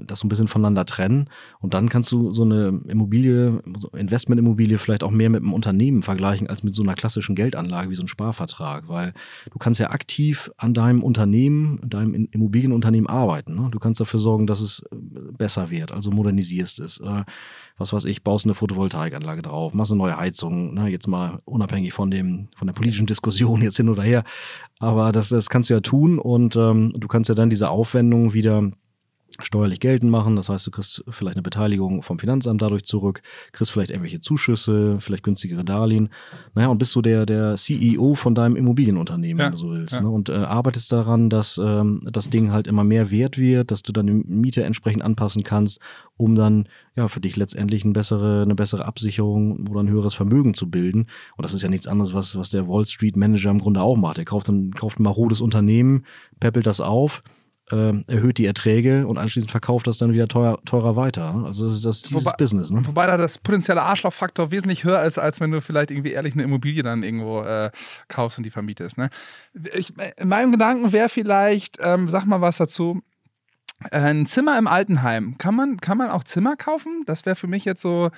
[0.04, 1.30] das so ein bisschen voneinander trennen.
[1.60, 3.62] Und dann kannst du so eine Immobilie,
[3.96, 7.94] Investmentimmobilie vielleicht auch mehr mit einem Unternehmen vergleichen als mit so einer klassischen Geldanlage wie
[7.94, 9.12] so ein Sparvertrag, weil
[9.50, 13.54] du kannst ja aktiv an deinem Unternehmen, deinem Immobilienunternehmen arbeiten.
[13.54, 13.68] Ne?
[13.70, 14.96] Du kannst dafür sorgen, dass es äh,
[15.36, 16.98] besser wird, also modernisierst es.
[16.98, 17.24] Äh,
[17.76, 20.88] was weiß ich, baust eine Photovoltaikanlage drauf, machst eine neue Heizung, ne?
[20.88, 24.24] jetzt mal unabhängig von dem, von der politischen Diskussion jetzt hin oder her.
[24.78, 28.32] Aber das, das kannst du ja tun und ähm, du kannst ja dann diese Aufwendungen
[28.32, 28.70] wieder
[29.40, 30.36] steuerlich geltend machen.
[30.36, 34.96] Das heißt, du kriegst vielleicht eine Beteiligung vom Finanzamt dadurch zurück, kriegst vielleicht irgendwelche Zuschüsse,
[35.00, 36.08] vielleicht günstigere Darlehen.
[36.54, 39.94] Naja, und bist so der, der CEO von deinem Immobilienunternehmen, Ja, wenn du so willst.
[39.96, 40.02] ja.
[40.02, 40.08] Ne?
[40.10, 43.92] Und äh, arbeitest daran, dass ähm, das Ding halt immer mehr wert wird, dass du
[43.92, 45.80] deine Miete entsprechend anpassen kannst,
[46.16, 50.54] um dann ja für dich letztendlich eine bessere, eine bessere Absicherung oder ein höheres Vermögen
[50.54, 51.06] zu bilden.
[51.36, 53.96] Und das ist ja nichts anderes, was, was der Wall Street Manager im Grunde auch
[53.96, 54.18] macht.
[54.18, 56.04] Er kauft ein, kauft ein marodes Unternehmen,
[56.40, 57.22] peppelt das auf,
[57.70, 61.42] erhöht die Erträge und anschließend verkauft das dann wieder teuer, teurer weiter.
[61.46, 62.86] Also das ist das dieses Wobei- Business, ne?
[62.86, 66.42] Wobei da das potenzielle Arschlochfaktor wesentlich höher ist, als wenn du vielleicht irgendwie ehrlich eine
[66.42, 67.70] Immobilie dann irgendwo äh,
[68.08, 68.98] kaufst und die vermietest.
[68.98, 69.08] Ne?
[69.74, 73.00] Ich, in meinem Gedanken wäre vielleicht, ähm, sag mal was dazu,
[73.90, 75.36] ein Zimmer im Altenheim.
[75.38, 77.02] Kann man, kann man auch Zimmer kaufen?
[77.06, 78.10] Das wäre für mich jetzt so.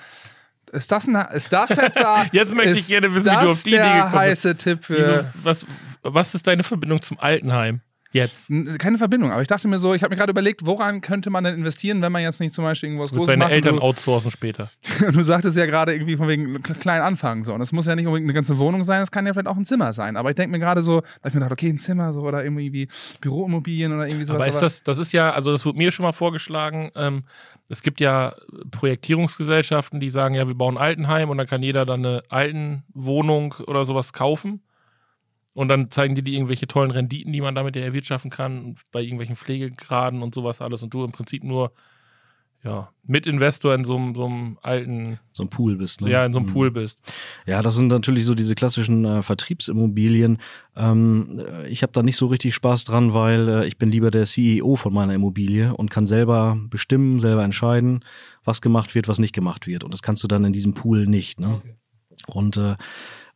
[0.73, 2.25] Ist das, ein, ist das etwa?
[2.33, 4.15] Jetzt möchte ich gerne wissen, wie du auf die Idee gekommen bist.
[4.15, 5.33] heiße Tipp Wieso, für.
[5.41, 5.65] was,
[6.03, 7.79] was ist deine Verbindung zum Altenheim?
[8.11, 8.47] Jetzt.
[8.79, 11.43] Keine Verbindung, aber ich dachte mir so, ich habe mir gerade überlegt, woran könnte man
[11.43, 13.51] denn investieren, wenn man jetzt nicht zum Beispiel irgendwas Großes seine macht.
[13.51, 14.69] Eltern outsourcen später.
[15.11, 17.53] du, sagtest ja gerade irgendwie von wegen kle- klein anfangen so.
[17.53, 19.57] Und es muss ja nicht unbedingt eine ganze Wohnung sein, es kann ja vielleicht auch
[19.57, 20.15] ein Zimmer sein.
[20.17, 22.21] Aber ich denke mir gerade so, da hab ich mir gedacht, okay, ein Zimmer so
[22.21, 22.87] oder irgendwie wie
[23.21, 24.41] Büroimmobilien oder irgendwie sowas.
[24.41, 27.23] Aber ist das, das ist ja, also das wurde mir schon mal vorgeschlagen, ähm,
[27.69, 28.33] es gibt ja
[28.71, 33.55] Projektierungsgesellschaften, die sagen, ja, wir bauen ein Altenheim und dann kann jeder dann eine Altenwohnung
[33.67, 34.61] oder sowas kaufen.
[35.57, 39.01] Und dann zeigen die dir irgendwelche tollen Renditen, die man damit ja erwirtschaften kann, bei
[39.01, 40.83] irgendwelchen Pflegegraden und sowas alles.
[40.83, 41.71] Und du im Prinzip nur,
[42.63, 46.01] ja, Mitinvestor in so, einem- so einem alten, So ein Pool bist.
[46.01, 46.11] Ne?
[46.11, 46.53] ja, in so einem Mhm.
[46.53, 46.99] Pool bist.
[47.47, 50.37] Ja, das sind natürlich so diese klassischen äh, Vertriebsimmobilien.
[50.75, 54.11] Ähm, äh, ich habe da nicht so richtig Spaß dran, weil äh, ich bin lieber
[54.11, 58.01] der CEO von meiner Immobilie und kann selber bestimmen, selber entscheiden,
[58.43, 59.83] was gemacht wird, was nicht gemacht wird.
[59.83, 61.39] Und das kannst du dann in diesem Pool nicht.
[61.39, 61.61] Ne?
[62.27, 62.75] Und äh,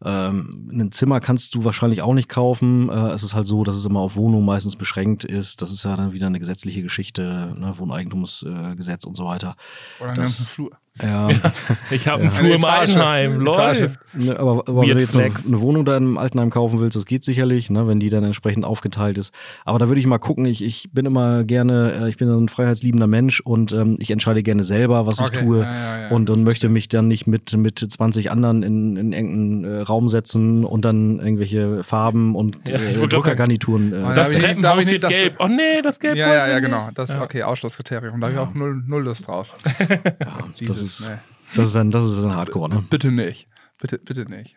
[0.04, 2.90] ähm, ein Zimmer kannst du wahrscheinlich auch nicht kaufen.
[2.90, 5.62] Äh, es ist halt so, dass es immer auf Wohnungen meistens beschränkt ist.
[5.62, 7.74] Das ist ja dann wieder eine gesetzliche Geschichte, ne?
[7.78, 9.56] Wohneigentumsgesetz äh, und so weiter.
[10.00, 10.72] oder einen das- ganzen Flur.
[11.02, 11.28] Ja.
[11.92, 12.30] Ich habe Ja.
[12.30, 12.66] einen Flur im.
[12.66, 13.42] Altenheim.
[13.48, 13.90] Etage.
[14.14, 17.06] Ne, aber, aber wenn du jetzt eine, eine Wohnung da im Altenheim kaufen willst, das
[17.06, 19.34] geht sicherlich, ne, wenn die dann entsprechend aufgeteilt ist.
[19.66, 22.48] Aber da würde ich mal gucken, ich, ich bin immer gerne, äh, ich bin ein
[22.50, 25.60] freiheitsliebender Mensch und ähm, ich entscheide gerne selber, was Okay, ich tue.
[25.62, 26.08] ja, ja, ja.
[26.10, 30.08] Und, und möchte mich dann nicht mit, mit 20 anderen in, in engen äh, Raum
[30.10, 33.94] setzen und dann irgendwelche Farben und Ja, äh, Druckergarnituren.
[33.94, 35.36] Äh, Da Das Treppenhaus ich nicht- wird das- gelb.
[35.40, 36.90] Oh nee, das Gelb Ja, ja, ja, genau.
[36.96, 37.22] Das ist Ja.
[37.24, 38.20] okay, Ausschlusskriterium.
[38.22, 39.50] Da habe ich auch null, null Lust drauf.
[39.80, 39.88] ja,
[40.68, 41.18] das, Jesus, ist, nee.
[41.56, 42.84] das, ist ein, das ist ein Hardcore, ne?
[42.90, 43.48] Bitte nicht.
[43.80, 44.56] Bitte, bitte nicht.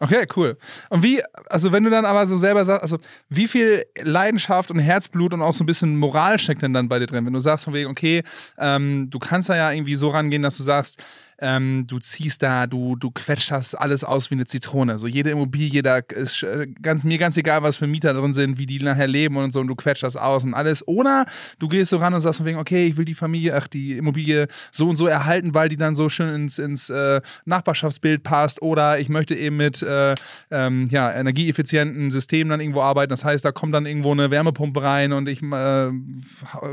[0.00, 0.58] Okay, cool.
[0.90, 4.78] Und wie, also wenn du dann aber so selber sagst, also wie viel Leidenschaft und
[4.80, 7.24] Herzblut und auch so ein bisschen Moral steckt denn dann bei dir drin?
[7.24, 8.22] Wenn du sagst von wegen, okay,
[8.58, 11.02] ähm, du kannst da ja irgendwie so rangehen, dass du sagst,
[11.44, 14.98] ähm, du ziehst da, du, du quetscht das alles aus wie eine Zitrone.
[14.98, 18.58] So jede Immobilie, da ist äh, ganz, mir ganz egal, was für Mieter drin sind,
[18.58, 20.88] wie die nachher leben und so, und du quetscht das aus und alles.
[20.88, 21.26] Oder
[21.58, 23.98] du gehst so ran und sagst von wegen, okay, ich will die Familie, ach, die
[23.98, 28.62] Immobilie so und so erhalten, weil die dann so schön ins, ins äh, Nachbarschaftsbild passt.
[28.62, 30.14] Oder ich möchte eben mit äh,
[30.50, 33.10] ähm, ja, energieeffizienten Systemen dann irgendwo arbeiten.
[33.10, 35.90] Das heißt, da kommt dann irgendwo eine Wärmepumpe rein und ich äh,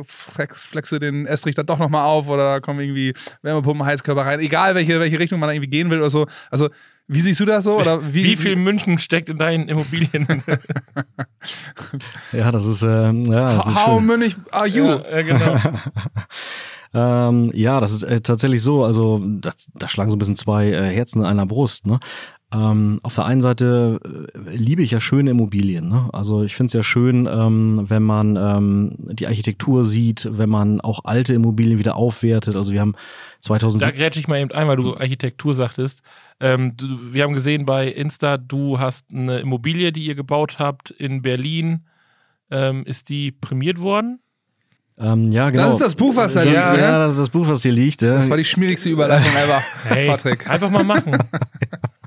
[0.05, 4.39] flex, flexe den Estrich dann doch nochmal auf oder da kommen irgendwie Wärmepumpen, Heizkörper rein.
[4.39, 6.27] Egal, welche, welche Richtung man da irgendwie gehen will oder so.
[6.49, 6.69] Also,
[7.07, 7.77] wie siehst du das so?
[7.77, 10.43] Oder wie, Wie, viel München steckt in deinen Immobilien?
[12.31, 14.35] Ja, das ist, äh, ja, das ist How schön.
[14.51, 14.85] are you?
[14.85, 15.57] ja, ja, genau.
[16.93, 18.83] Ähm, ja, das ist äh, tatsächlich so.
[18.83, 21.85] Also das, da schlagen so ein bisschen zwei äh, Herzen in einer Brust.
[21.87, 21.99] Ne?
[22.53, 25.87] Ähm, auf der einen Seite äh, liebe ich ja schöne Immobilien.
[25.87, 26.09] Ne?
[26.11, 30.81] Also ich finde es ja schön, ähm, wenn man ähm, die Architektur sieht, wenn man
[30.81, 32.57] auch alte Immobilien wieder aufwertet.
[32.57, 32.99] Also wir haben Da
[33.41, 36.01] 2007 grätsche ich mal eben ein, weil du Architektur sagtest.
[36.41, 40.91] Ähm, du, wir haben gesehen bei Insta, du hast eine Immobilie, die ihr gebaut habt
[40.91, 41.85] in Berlin.
[42.49, 44.19] Ähm, ist die prämiert worden?
[44.99, 45.67] ähm, ja genau.
[45.67, 46.87] Das ist das Buch, was da ja, liegt, ne?
[46.89, 48.01] ja, das ist das Buch, was hier liegt.
[48.01, 48.15] Ja.
[48.15, 50.49] Das war die schmierigste Überleitung ever, Hey, Patrick.
[50.49, 51.17] einfach mal machen.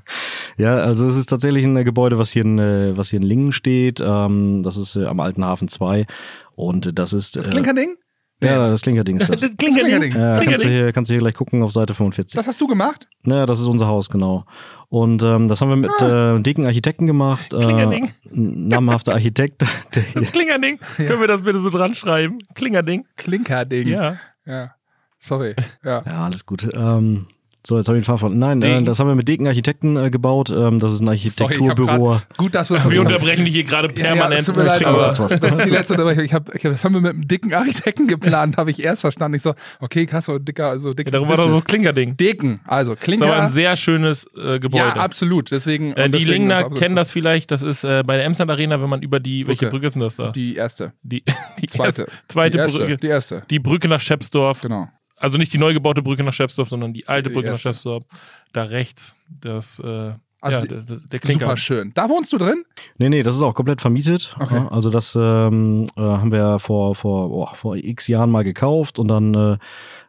[0.57, 3.25] Ja, also es ist tatsächlich ein äh, Gebäude, was hier in, äh, was hier in
[3.25, 4.01] Lingen steht.
[4.01, 6.05] Ähm, das ist äh, am Alten Hafen 2.
[6.55, 7.35] Und äh, das ist.
[7.35, 7.95] Das äh, Klinkerding?
[8.41, 9.41] Ja, das Klinkerding ist das.
[9.41, 10.13] Das ja Klinkerding.
[10.15, 12.35] Ja, kannst, du hier, kannst du hier gleich gucken auf Seite 45.
[12.35, 13.07] Das hast du gemacht?
[13.23, 14.45] Naja, das ist unser Haus, genau.
[14.89, 17.53] Und ähm, das haben wir mit äh, dicken Architekten gemacht.
[17.53, 18.11] Äh, Klingerding.
[18.25, 19.63] ein namhafter Architekt.
[20.13, 20.79] Das Klingerding.
[20.97, 22.39] Können wir das bitte so dran schreiben?
[22.53, 23.05] Klingerding.
[23.15, 23.87] Klinkerding.
[23.87, 24.17] Ja.
[24.45, 24.75] Ja.
[25.19, 25.55] Sorry.
[25.83, 26.03] Ja.
[26.05, 26.67] ja, alles gut.
[26.73, 27.27] Ähm,
[27.67, 28.33] so, jetzt habe ich den Fahrrad.
[28.35, 30.49] Nein, äh, das haben wir mit dicken Architekten äh, gebaut.
[30.51, 31.17] Ähm, das ist ein Sorry,
[31.53, 32.07] Architekturbüro.
[32.09, 34.45] grad, gut, dass wir das Wir unterbrechen dich hier gerade Ja, ja, permanent.
[34.45, 35.17] tut mir leid, Kriegen aber was.
[35.17, 36.23] das ist die letzte Unterbrechung.
[36.25, 39.01] Ich hab, ich hab, das haben wir mit einem dicken Architekten geplant, habe ich erst
[39.01, 39.35] verstanden.
[39.37, 41.07] Ich so, okay, krass, so dicker, also dicker.
[41.07, 41.63] Ja, darum war doch so Business.
[41.63, 42.17] das Klingerding.
[42.17, 43.43] Dicken, also Das ist aber Klinker.
[43.43, 44.85] ein sehr schönes äh, Gebäude.
[44.85, 45.51] ja, absolut.
[45.51, 45.93] Deswegen.
[45.93, 48.81] Äh, die deswegen Lingner absolut- kennen das vielleicht, das ist äh, bei der Emsland Arena,
[48.81, 49.71] wenn man über die, welche Brücke.
[49.71, 50.31] Brücke ist denn das da?
[50.31, 50.93] Die erste.
[51.03, 51.23] Die,
[51.61, 52.03] die Zweite.
[52.03, 52.97] erste, zweite die erste, Brücke.
[52.97, 53.43] Die erste.
[53.49, 54.61] Die Brücke nach Schepsdorf.
[54.61, 54.87] Genau.
[55.17, 57.57] Also nicht die neu gebaute Brücke nach Schepsdorf, sondern die alte Die Brücke nach.
[57.57, 58.03] Schepsdorf.
[58.53, 59.15] Da rechts.
[59.29, 61.45] Das, äh, Also ja, die- der, der Klinker.
[61.45, 61.91] Super schön.
[61.95, 62.63] Da wohnst du drin?
[62.97, 64.35] Nee, nee, das ist auch komplett vermietet.
[64.39, 64.67] Okay.
[64.69, 69.07] Also das ähm, äh, haben wir vor, vor, oh, vor x Jahren mal gekauft und
[69.07, 69.57] dann äh,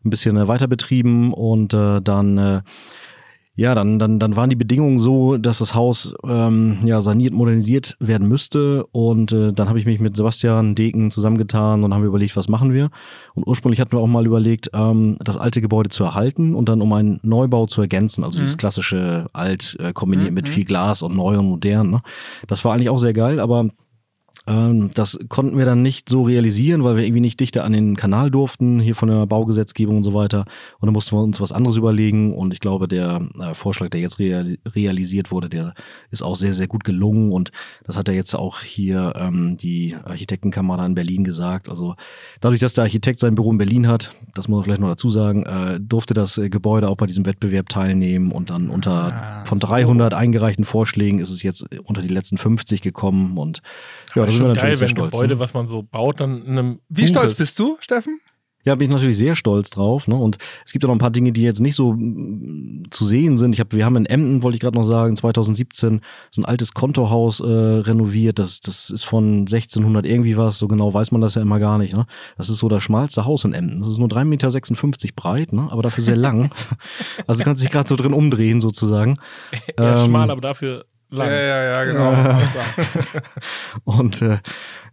[0.05, 2.62] ein bisschen äh, weiter betrieben und äh, dann äh,
[3.59, 7.97] ja, dann, dann, dann waren die Bedingungen so, dass das Haus ähm, ja, saniert, modernisiert
[8.01, 8.85] werden müsste.
[8.92, 12.75] Und äh, dann habe ich mich mit Sebastian Deken zusammengetan und haben überlegt, was machen
[12.75, 12.90] wir.
[13.35, 16.83] Und ursprünglich hatten wir auch mal überlegt, ähm, das alte Gebäude zu erhalten und dann
[16.83, 18.25] um einen Neubau zu ergänzen.
[18.25, 21.90] Also dieses klassische Alt äh, kombiniert mit viel Glas und neu und modern.
[21.90, 22.03] Ne?
[22.49, 23.71] Das war eigentlich auch sehr geil, aber
[24.47, 28.31] das konnten wir dann nicht so realisieren, weil wir irgendwie nicht dichter an den Kanal
[28.31, 30.45] durften, hier von der Baugesetzgebung und so weiter.
[30.79, 32.33] Und dann mussten wir uns was anderes überlegen.
[32.33, 35.75] Und ich glaube, der äh, Vorschlag, der jetzt real realisiert wurde, der
[36.13, 37.33] ist auch sehr, sehr gut gelungen.
[37.33, 37.51] Und
[37.85, 41.69] das hat ja jetzt auch hier ähm, die Architektenkammer in Berlin gesagt.
[41.69, 41.97] Also
[42.41, 45.11] dadurch, dass der Architekt sein Büro in Berlin hat, das muss man vielleicht noch dazu
[45.11, 48.31] sagen, äh, durfte das äh, Gebäude auch bei diesem Wettbewerb teilnehmen.
[48.31, 49.67] Und dann unter Ah, von so.
[49.67, 53.39] 300 eingereichten Vorschlägen ist es jetzt unter die letzten 50 gekommen.
[53.39, 53.61] Und
[54.15, 55.12] ja, Aber da sind wir schon natürlich geil, sehr wenn stolz.
[55.12, 55.40] Gebäude, ne?
[55.40, 57.38] was man so baut, dann in einem Wie Buch stolz ist.
[57.38, 58.20] bist du, Steffen?
[58.66, 60.09] Ja, bin ich natürlich sehr stolz drauf.
[60.09, 60.16] Ne?
[60.16, 63.37] Und es gibt auch noch ein paar Dinge, die jetzt nicht so mm, zu sehen
[63.37, 63.53] sind.
[63.53, 66.01] Ich hab, wir haben in Emden, wollte ich gerade noch sagen, 2017
[66.33, 68.40] so ein altes Kontohaus äh, renoviert.
[68.40, 70.59] Das, das ist von 1600 irgendwie was.
[70.59, 71.94] So genau weiß man das ja immer gar nicht.
[71.94, 72.07] Ne?
[72.37, 73.79] Das ist so das schmalste Haus in Emden.
[73.79, 75.68] Das ist nur 3,56 Meter breit, ne?
[75.70, 76.51] aber dafür sehr lang.
[77.29, 79.18] also du kannst dich gerade so drin umdrehen sozusagen.
[79.79, 81.29] Ja, Ähm, schmal, aber dafür lang.
[81.29, 82.12] Ja, ja, ja, genau.
[82.12, 82.42] Ja.
[83.85, 84.38] Und äh,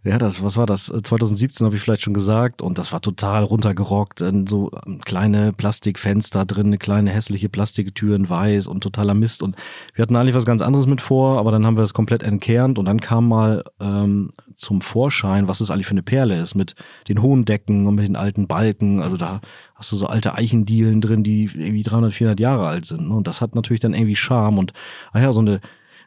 [0.04, 0.86] ja, das, was war das?
[0.86, 4.18] 2017 habe ich vielleicht schon gesagt und das war total runtergerockt.
[4.18, 9.42] So ähm, kleine Plastikfenster drin, eine kleine hässliche Plastiktür in weiß und totaler Mist.
[9.42, 9.56] Und
[9.94, 12.78] wir hatten eigentlich was ganz anderes mit vor, aber dann haben wir es komplett entkernt
[12.78, 16.74] und dann kam mal ähm, zum Vorschein, was es eigentlich für eine Perle ist, mit
[17.08, 19.00] den hohen Decken und mit den alten Balken.
[19.00, 19.40] Also da
[19.74, 23.08] hast du so alte Eichendielen drin, die irgendwie 300, 400 Jahre alt sind.
[23.08, 23.14] Ne?
[23.14, 24.74] Und das hat natürlich dann irgendwie Charme und
[25.14, 25.60] ah ja, so eine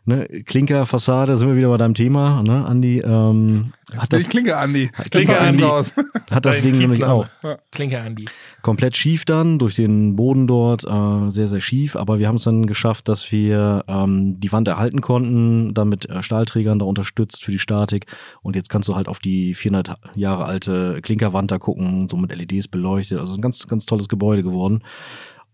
[0.07, 4.29] ne, Klinkerfassade, sind wir wieder bei deinem Thema, ne, Andi, ähm, Jetzt hat das, ich
[4.29, 4.89] Klinke, Andi.
[5.09, 5.63] Klinke, Jetzt hau ich's Andi.
[5.63, 5.93] raus.
[6.31, 7.27] hat das Ding nämlich auch
[7.71, 8.25] Klinke Andi.
[8.61, 12.43] komplett schief dann, durch den Boden dort, äh, sehr, sehr schief, aber wir haben es
[12.43, 17.43] dann geschafft, dass wir ähm, die Wand erhalten konnten, dann mit äh, Stahlträgern da unterstützt
[17.45, 18.07] für die Statik
[18.41, 22.35] und jetzt kannst du halt auf die 400 Jahre alte Klinkerwand da gucken, so mit
[22.35, 24.81] LEDs beleuchtet, also ein ganz, ganz tolles Gebäude geworden.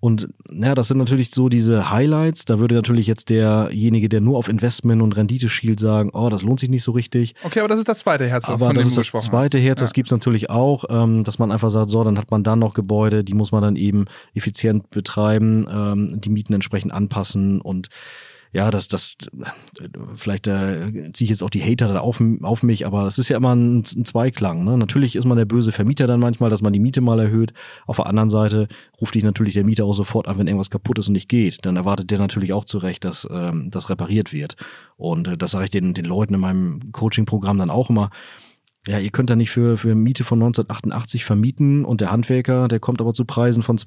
[0.03, 2.43] Und ja, das sind natürlich so diese Highlights.
[2.43, 6.41] Da würde natürlich jetzt derjenige, der nur auf Investment und Rendite schielt, sagen, oh, das
[6.41, 7.35] lohnt sich nicht so richtig.
[7.41, 9.63] Okay, aber das ist das zweite Herz, Aber von das dem ist das zweite hast.
[9.63, 12.59] Herz, das gibt's natürlich auch, ähm, dass man einfach sagt, so, dann hat man dann
[12.59, 17.87] noch Gebäude, die muss man dann eben effizient betreiben, ähm, die Mieten entsprechend anpassen und
[18.53, 19.15] ja, das, das,
[20.15, 23.27] vielleicht äh, ziehe ich jetzt auch die Hater dann auf, auf mich, aber das ist
[23.27, 24.63] ja immer ein, ein Zweiklang.
[24.63, 24.77] Ne?
[24.77, 27.53] Natürlich ist man der böse Vermieter dann manchmal, dass man die Miete mal erhöht.
[27.87, 28.67] Auf der anderen Seite
[29.01, 31.65] ruft dich natürlich der Mieter auch sofort an, wenn irgendwas kaputt ist und nicht geht.
[31.65, 34.55] Dann erwartet der natürlich auch zu Recht, dass ähm, das repariert wird.
[34.97, 38.11] Und äh, das sage ich den, den Leuten in meinem Coaching-Programm dann auch immer.
[38.87, 42.79] Ja, ihr könnt da nicht für, für Miete von 1988 vermieten und der Handwerker, der
[42.79, 43.79] kommt aber zu Preisen von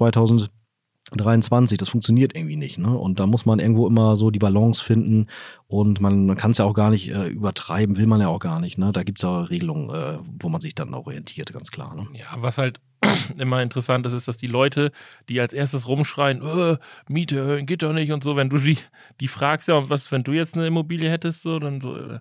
[1.07, 1.79] 2023.
[1.79, 2.79] Das funktioniert irgendwie nicht.
[2.79, 2.97] Ne?
[2.97, 5.29] Und da muss man irgendwo immer so die Balance finden
[5.66, 8.40] und man, man kann es ja auch gar nicht äh, übertreiben, will man ja auch
[8.40, 8.79] gar nicht.
[8.79, 8.92] Ne?
[8.92, 11.95] Da gibt's ja Regelungen, äh, wo man sich dann orientiert, ganz klar.
[11.95, 12.07] Ne?
[12.14, 12.81] Ja, was halt
[13.38, 14.90] immer interessant ist, ist, dass die Leute,
[15.29, 18.79] die als erstes rumschreien, äh, Miete erhöhen geht doch nicht und so, wenn du die,
[19.21, 22.19] die fragst, ja, was, wenn du jetzt eine Immobilie hättest, so, dann so, äh,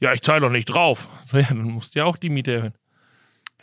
[0.00, 1.08] ja, ich zahle doch nicht drauf.
[1.24, 2.74] So, ja, dann musst du ja auch die Miete erhöhen.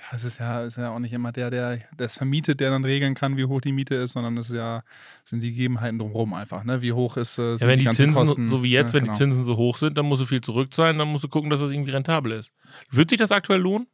[0.02, 2.84] Ja, es ist ja, ist ja auch nicht immer der, der das vermietet, der dann
[2.84, 4.82] regeln kann, wie hoch die Miete ist, sondern es ist ja,
[5.24, 6.82] sind die Gegebenheiten drumherum einfach, ne?
[6.82, 8.50] Wie hoch ist, äh, sind Ja, wenn die die Zinsen, Kosten.
[8.50, 9.14] so wie jetzt, ja, wenn genau.
[9.14, 11.60] die Zinsen so hoch sind, dann musst du viel zurückzahlen, dann musst du gucken, dass
[11.60, 12.50] das irgendwie rentabel ist.
[12.90, 13.88] Wird sich das aktuell lohnen?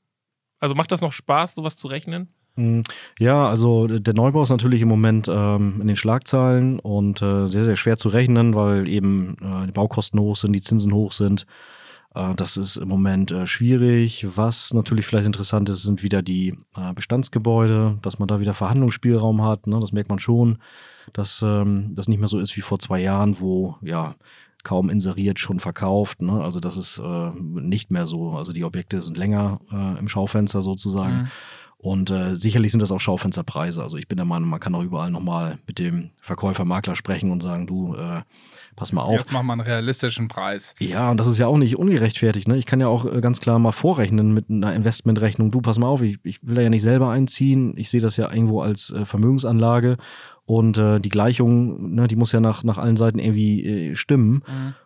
[0.59, 2.29] Also macht das noch Spaß, sowas zu rechnen?
[2.55, 2.81] Mm,
[3.19, 7.65] Ja, also der Neubau ist natürlich im Moment ähm, in den Schlagzeilen und äh, sehr,
[7.65, 11.45] sehr schwer zu rechnen, weil eben äh, die Baukosten hoch sind, die Zinsen hoch sind.
[12.17, 14.25] Äh, das ist im Moment äh, schwierig.
[14.35, 19.43] Was natürlich vielleicht interessant ist, sind wieder die äh, Bestandsgebäude, dass man da wieder Verhandlungsspielraum
[19.43, 19.67] hat.
[19.67, 19.79] Ne?
[19.79, 20.57] Das merkt man schon,
[21.13, 24.15] dass ähm, das nicht mehr so ist wie vor zwei Jahren, wo ja
[24.63, 26.21] kaum inseriert, schon verkauft.
[26.21, 26.41] Ne?
[26.43, 28.31] Also das ist äh, nicht mehr so.
[28.31, 31.15] Also die Objekte sind länger äh, im Schaufenster sozusagen.
[31.15, 31.27] Mhm.
[31.77, 33.83] Und äh, sicherlich sind das auch Schaufensterpreise.
[33.83, 37.31] Also ich bin der Meinung, man kann auch überall nochmal mit dem Verkäufer, Makler sprechen
[37.31, 37.95] und sagen, du,
[38.77, 39.17] pass mal auf.
[39.17, 40.73] Jetzt machen wir einen realistischen Preis.
[40.79, 42.47] Ja, und das ist ja auch nicht ungerechtfertigt.
[42.47, 42.55] Ne?
[42.57, 45.51] Ich kann ja auch äh, ganz klar mal vorrechnen mit einer Investmentrechnung.
[45.51, 47.73] Du, pass mal auf, ich, ich will da ja nicht selber einziehen.
[47.75, 49.97] Ich sehe das ja irgendwo als äh, Vermögensanlage.
[50.45, 54.43] Und äh, die Gleichung, ne, die muss ja nach, nach allen Seiten irgendwie äh, stimmen.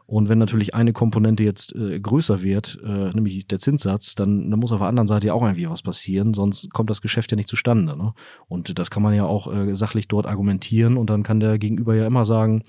[0.07, 4.59] Und wenn natürlich eine Komponente jetzt äh, größer wird, äh, nämlich der Zinssatz, dann, dann
[4.59, 7.37] muss auf der anderen Seite ja auch irgendwie was passieren, sonst kommt das Geschäft ja
[7.37, 7.95] nicht zustande.
[7.95, 8.13] Ne?
[8.47, 11.93] Und das kann man ja auch äh, sachlich dort argumentieren und dann kann der Gegenüber
[11.93, 12.63] ja immer sagen,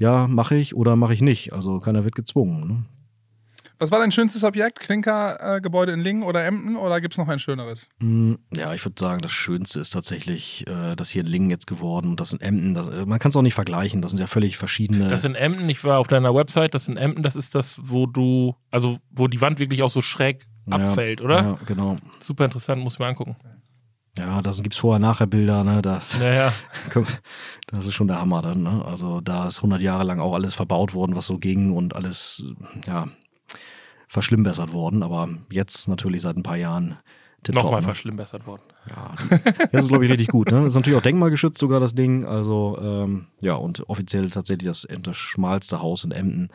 [0.00, 1.52] ja, mache ich oder mache ich nicht.
[1.52, 2.66] Also keiner wird gezwungen.
[2.66, 2.84] Ne?
[3.78, 4.78] Was war dein schönstes Objekt?
[4.80, 7.88] Klinkergebäude in Lingen oder Emden oder gibt es noch ein schöneres?
[8.00, 11.66] Mm, Ja, ich würde sagen, das Schönste ist tatsächlich äh, das hier in Lingen jetzt
[11.66, 12.74] geworden und das in Emden.
[12.74, 15.08] Das, äh, man kann es auch nicht vergleichen, das sind ja völlig verschiedene.
[15.08, 18.04] Das in Emden, ich war auf deiner Website, das in Emden, das ist das, wo
[18.06, 21.36] du, also wo die Wand wirklich auch so schräg Ja, abfällt, oder?
[21.42, 21.96] Ja, genau.
[22.20, 23.36] Super interessant, muss ich mir angucken.
[24.20, 25.80] Ja, da gibt's vorher-nachher-Bilder, ne?
[25.80, 26.52] Das, Naja,
[27.66, 28.84] das ist schon der Hammer dann, ne?
[28.84, 32.44] Also da ist 100 Jahre lang auch alles verbaut worden, was so ging und alles,
[32.86, 33.08] ja,
[34.08, 36.98] verschlimmbessert worden, aber jetzt natürlich seit ein paar Jahren
[37.42, 37.86] tipptopp, Nochmal ne?
[37.86, 38.62] verschlimmbessert worden.
[38.90, 39.14] Ja,
[39.72, 40.50] das ist, glaube ich, richtig gut.
[40.50, 40.58] Ne?
[40.58, 42.26] Das ist natürlich auch denkmalgeschützt sogar, das Ding.
[42.26, 46.50] Also, ähm, ja, und offiziell tatsächlich das, das schmalste Haus in Emden.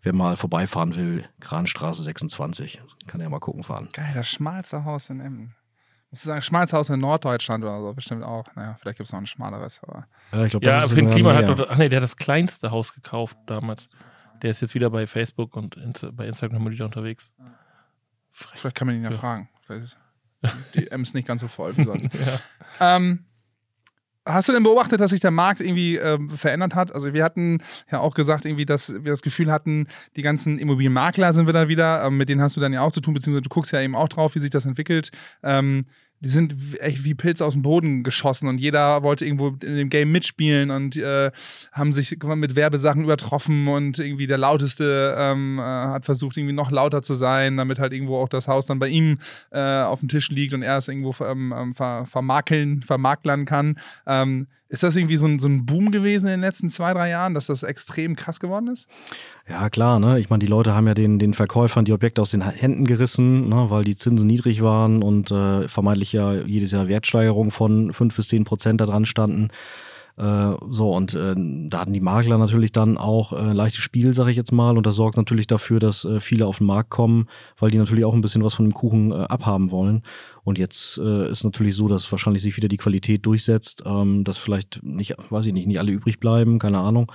[0.00, 3.88] Wer mal vorbeifahren will, Kranstraße 26, kann ja mal gucken fahren.
[3.92, 5.54] Geil, das schmalste Haus in Emden.
[6.12, 8.44] Musst du sagen, schmalste Haus in Norddeutschland oder so, bestimmt auch.
[8.54, 10.06] Naja, vielleicht gibt es noch ein schmaleres, aber.
[10.30, 12.70] Ja, ich glaube, Ja, ist Finn Kliman hat doch, ach nee, der hat das kleinste
[12.70, 13.86] Haus gekauft damals.
[14.42, 17.30] Der ist jetzt wieder bei Facebook und Insta, bei Instagram wieder unterwegs.
[18.30, 18.60] Frech.
[18.60, 19.16] Vielleicht kann man ihn ja, Ja.
[19.16, 19.48] fragen.
[19.62, 19.98] Vielleicht ist
[20.74, 22.10] die Ems nicht ganz so voll wie sonst.
[22.78, 22.96] Ja.
[22.96, 23.24] Ähm,
[24.24, 26.94] hast du denn beobachtet, dass sich der Markt irgendwie ähm, verändert hat?
[26.94, 27.58] Also wir hatten
[27.90, 31.68] ja auch gesagt, irgendwie, dass wir das Gefühl hatten, die ganzen Immobilienmakler sind wir da
[31.68, 33.80] wieder, ähm, mit denen hast du dann ja auch zu tun, beziehungsweise du guckst ja
[33.80, 35.10] eben auch drauf, wie sich das entwickelt.
[35.42, 35.86] Ähm,
[36.22, 39.88] die sind echt wie Pilze aus dem Boden geschossen und jeder wollte irgendwo in dem
[39.88, 41.32] Game mitspielen und äh,
[41.72, 46.70] haben sich mit Werbesachen übertroffen und irgendwie der lauteste ähm, äh, hat versucht, irgendwie noch
[46.70, 49.18] lauter zu sein, damit halt irgendwo auch das Haus dann bei ihm
[49.50, 53.78] äh, auf dem Tisch liegt und er es irgendwo ähm, ähm, ver vermakeln, vermaklern kann.
[54.06, 57.10] Ähm, ist das irgendwie so ein, so ein Boom gewesen in den letzten zwei, drei
[57.10, 58.88] Jahren, dass das extrem krass geworden ist?
[59.46, 60.18] Ja, klar, ne?
[60.18, 63.50] Ich meine, die Leute haben ja den, den Verkäufern die Objekte aus den Händen gerissen,
[63.50, 63.66] ne?
[63.68, 68.28] weil die Zinsen niedrig waren und äh, vermeintlich ja jedes Jahr Wertsteigerung von 5 bis
[68.28, 69.48] 10 Prozent da dran standen.
[70.16, 74.30] Äh, so, und äh, da hatten die Makler natürlich dann auch äh, leichtes Spiel, sage
[74.30, 77.28] ich jetzt mal, und das sorgt natürlich dafür, dass äh, viele auf den Markt kommen,
[77.58, 80.02] weil die natürlich auch ein bisschen was von dem Kuchen äh, abhaben wollen.
[80.44, 84.38] Und jetzt äh, ist natürlich so, dass wahrscheinlich sich wieder die Qualität durchsetzt, ähm, dass
[84.38, 87.10] vielleicht nicht, weiß ich nicht, nicht alle übrig bleiben, keine Ahnung.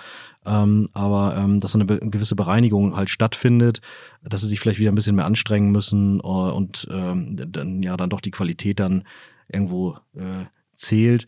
[0.46, 3.82] Ähm, aber ähm, dass eine gewisse Bereinigung halt stattfindet,
[4.24, 7.98] dass sie sich vielleicht wieder ein bisschen mehr anstrengen müssen äh, und ähm, dann ja
[7.98, 9.04] dann doch die Qualität dann
[9.50, 11.28] irgendwo äh, zählt.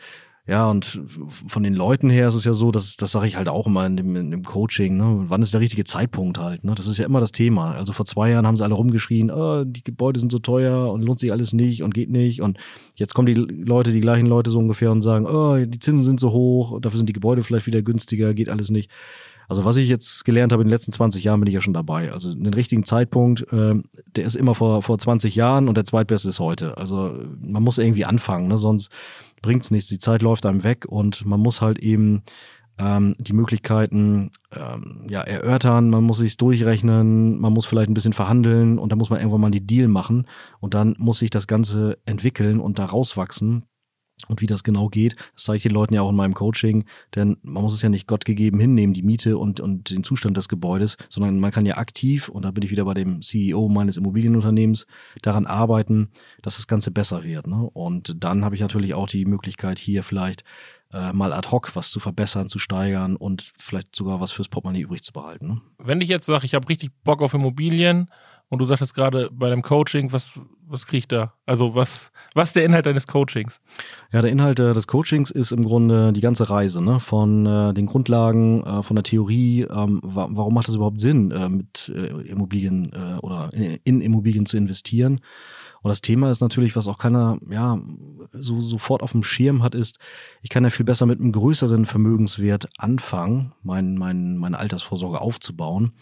[0.50, 1.00] Ja, und
[1.46, 3.86] von den Leuten her ist es ja so, dass, das sage ich halt auch immer
[3.86, 5.26] in dem, in dem Coaching, ne?
[5.28, 6.64] wann ist der richtige Zeitpunkt halt?
[6.64, 6.74] Ne?
[6.74, 7.76] Das ist ja immer das Thema.
[7.76, 11.04] Also vor zwei Jahren haben sie alle rumgeschrien, oh, die Gebäude sind so teuer und
[11.04, 12.42] lohnt sich alles nicht und geht nicht.
[12.42, 12.58] Und
[12.96, 16.20] jetzt kommen die Leute, die gleichen Leute so ungefähr und sagen, oh, die Zinsen sind
[16.20, 18.90] so hoch, dafür sind die Gebäude vielleicht wieder günstiger, geht alles nicht.
[19.50, 21.74] Also was ich jetzt gelernt habe in den letzten 20 Jahren, bin ich ja schon
[21.74, 22.12] dabei.
[22.12, 23.76] Also den richtigen Zeitpunkt, äh,
[24.16, 26.78] der ist immer vor, vor 20 Jahren und der zweitbeste ist heute.
[26.78, 28.60] Also man muss irgendwie anfangen, ne?
[28.60, 28.92] sonst
[29.42, 29.90] bringt's nichts.
[29.90, 32.24] Die Zeit läuft einem weg und man muss halt eben
[32.80, 38.14] ähm, die Möglichkeiten ähm, ja, erörtern, man muss sich durchrechnen, man muss vielleicht ein bisschen
[38.14, 40.28] verhandeln und dann muss man irgendwann mal die Deal machen
[40.60, 43.64] und dann muss sich das Ganze entwickeln und da rauswachsen.
[44.28, 46.86] Und wie das genau geht, das zeige ich den Leuten ja auch in meinem Coaching,
[47.16, 50.36] denn man muss es ja nicht Gott gegeben hinnehmen, die Miete und, und den Zustand
[50.36, 53.70] des Gebäudes, sondern man kann ja aktiv, und da bin ich wieder bei dem CEO
[53.70, 54.88] meines Immobilienunternehmens,
[55.22, 56.10] daran arbeiten,
[56.42, 57.48] dass das Ganze besser wird.
[57.48, 57.70] Ne?
[57.74, 60.44] Und dann habe ich natürlich auch die Möglichkeit, hier vielleicht
[60.92, 64.82] äh, mal ad hoc was zu verbessern, zu steigern und vielleicht sogar was fürs Portemonnaie
[64.82, 65.48] übrig zu behalten.
[65.48, 65.62] Ne?
[65.78, 68.10] Wenn ich jetzt sage, ich habe richtig Bock auf Immobilien
[68.50, 71.34] und du sagtest gerade bei deinem Coaching, was, was krieg ich da?
[71.46, 73.62] Also was, was ist der Inhalt deines Coachings?
[74.12, 77.00] Ja, der Inhalt äh, des Coachings ist im Grunde die ganze Reise, ne?
[77.00, 81.30] Von äh, den Grundlagen, äh, von der Theorie, ähm, wa warum macht es überhaupt Sinn,
[81.30, 85.22] äh, mit äh, Immobilien oder in, in Immobilien zu investieren?
[85.82, 87.80] Und das Thema ist natürlich, was auch keiner ja
[88.32, 89.98] so sofort auf dem Schirm hat, ist,
[90.42, 95.94] ich kann ja viel besser mit einem größeren Vermögenswert anfangen, mein, mein, meine Altersvorsorge aufzubauen.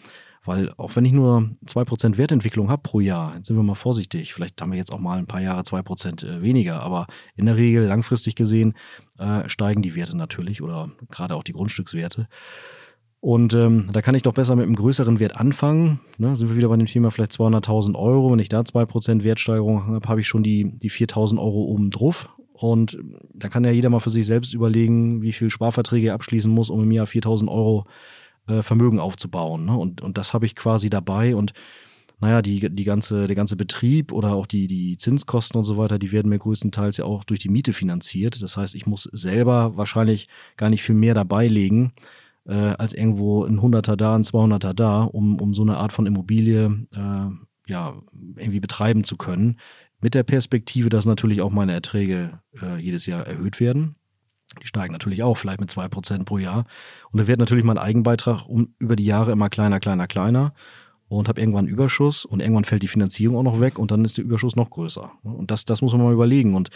[0.44, 4.60] Weil auch wenn ich nur 2% Wertentwicklung habe pro Jahr, sind wir mal vorsichtig, vielleicht
[4.60, 7.86] haben wir jetzt auch mal ein paar Jahre 2% äh, weniger, aber in der Regel
[7.86, 8.74] langfristig gesehen
[9.18, 12.28] äh, steigen die Werte natürlich oder gerade auch die Grundstückswerte.
[13.20, 16.00] Und ähm, da kann ich doch besser mit einem größeren Wert anfangen.
[16.18, 18.30] Ne, sind wir wieder bei dem Thema vielleicht 200.000 Euro.
[18.30, 22.28] Wenn ich da 2% Wertsteigerung habe, habe ich schon die, die 4.000 Euro oben drauf.
[22.52, 22.98] Und
[23.34, 26.70] da kann ja jeder mal für sich selbst überlegen, wie viel Sparverträge er abschließen muss,
[26.70, 27.92] um im Jahr 4.000 Euro äh,
[28.62, 29.66] Vermögen aufzubauen.
[29.66, 29.76] Ne?
[29.76, 31.36] Und, und das habe ich quasi dabei.
[31.36, 31.52] Und
[32.20, 35.98] naja, die, die ganze, der ganze Betrieb oder auch die, die Zinskosten und so weiter,
[35.98, 38.42] die werden mir größtenteils ja auch durch die Miete finanziert.
[38.42, 41.92] Das heißt, ich muss selber wahrscheinlich gar nicht viel mehr dabei legen,
[42.46, 46.06] äh, als irgendwo ein Hunderter da, ein 200er da, um, um so eine Art von
[46.06, 48.02] Immobilie äh, ja,
[48.36, 49.60] irgendwie betreiben zu können.
[50.00, 53.94] Mit der Perspektive, dass natürlich auch meine Erträge äh, jedes Jahr erhöht werden.
[54.62, 56.64] Die steigen natürlich auch, vielleicht mit 2% pro Jahr.
[57.10, 60.52] Und da wird natürlich mein Eigenbeitrag um, über die Jahre immer kleiner, kleiner, kleiner
[61.08, 64.04] und habe irgendwann einen Überschuss und irgendwann fällt die Finanzierung auch noch weg und dann
[64.04, 65.10] ist der Überschuss noch größer.
[65.22, 66.54] Und das, das muss man mal überlegen.
[66.54, 66.70] Und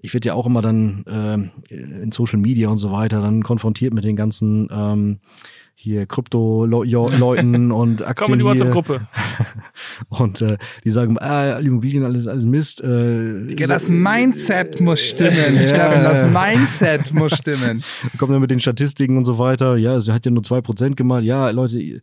[0.00, 3.94] ich werde ja auch immer dann äh, in Social Media und so weiter dann konfrontiert
[3.94, 5.20] mit den ganzen ähm,
[5.76, 8.26] hier Krypto-Leuten und Aktien.
[8.26, 8.52] Komm in die hier.
[8.52, 9.08] WhatsApp-Gruppe.
[10.08, 12.80] Und äh, die sagen, ah, Immobilien, alles, alles Mist.
[12.80, 15.56] Äh, Digga, das Mindset muss stimmen.
[15.60, 17.82] Ich glaube, das Mindset muss stimmen.
[18.18, 19.76] Kommt dann mit den Statistiken und so weiter.
[19.76, 21.24] Ja, sie hat ja nur 2% gemacht.
[21.24, 22.00] Ja, Leute, ihr,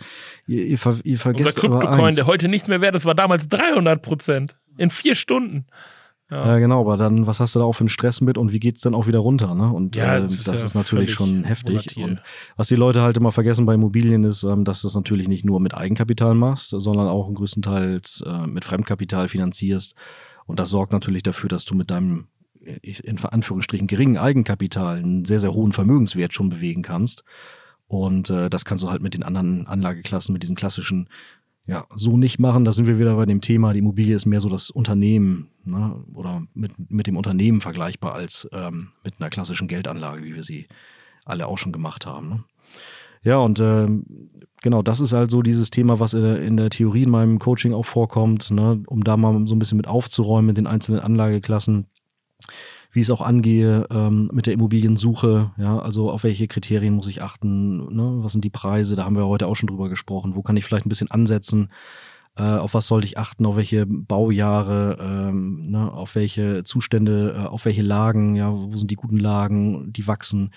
[0.48, 4.02] ihr, ver ihr vergesst Unser Kryptocoin, der heute nichts mehr wert ist, war damals 300
[4.02, 4.56] Prozent.
[4.78, 5.66] In vier Stunden.
[6.32, 6.48] Ja.
[6.48, 6.60] ja.
[6.60, 8.82] genau, aber dann, was hast du da auch für einen Stress mit und wie geht's
[8.82, 9.54] dann auch wieder runter?
[9.54, 9.72] Ne?
[9.72, 11.74] Und ja, äh, das, ist, das ja ist natürlich schon heftig.
[11.74, 12.04] volatil.
[12.04, 12.22] Und
[12.56, 15.44] was die Leute halt immer vergessen bei Immobilien ist, ähm, dass du es natürlich nicht
[15.44, 19.96] nur mit Eigenkapital machst, sondern auch größtenteils äh, mit Fremdkapital finanzierst.
[20.46, 22.28] Und das sorgt natürlich dafür, dass du mit deinem
[22.64, 27.24] äh, in Anführungsstrichen geringen Eigenkapital einen sehr, sehr hohen Vermögenswert schon bewegen kannst.
[27.88, 31.10] Und äh, das kannst du halt mit den anderen Anlageklassen, mit diesen klassischen
[31.72, 32.66] ja, so nicht machen.
[32.66, 36.04] Da sind wir wieder bei dem Thema, die Immobilie ist mehr so das Unternehmen ne?
[36.14, 40.68] oder mit, mit dem Unternehmen vergleichbar als ähm, mit einer klassischen Geldanlage, wie wir sie
[41.24, 42.28] alle auch schon gemacht haben.
[42.28, 42.44] Ne?
[43.24, 44.06] Ja, und ähm,
[44.62, 47.86] genau, das ist halt so dieses Thema, was in der Theorie in meinem Coaching auch
[47.86, 48.84] vorkommt, ne?
[48.88, 51.86] um da mal so ein bisschen mit aufzuräumen mit den einzelnen Anlageklassen
[52.92, 55.52] wie ich es auch angehe ähm, mit der Immobiliensuche.
[55.58, 57.94] Ja, also auf welche Kriterien muss ich achten?
[57.94, 58.24] Ne?
[58.24, 58.96] Was sind die Preise?
[58.96, 60.36] Da haben wir heute auch schon drüber gesprochen.
[60.36, 61.70] Wo kann ich vielleicht ein bisschen ansetzen?
[62.38, 63.46] Äh, auf was sollte ich achten?
[63.46, 64.98] Auf welche Baujahre?
[65.00, 65.92] Ähm, ne?
[65.92, 67.36] Auf welche Zustände?
[67.38, 68.36] Äh, auf welche Lagen?
[68.36, 69.92] Ja, wo sind die guten Lagen?
[69.94, 70.52] Die wachsen.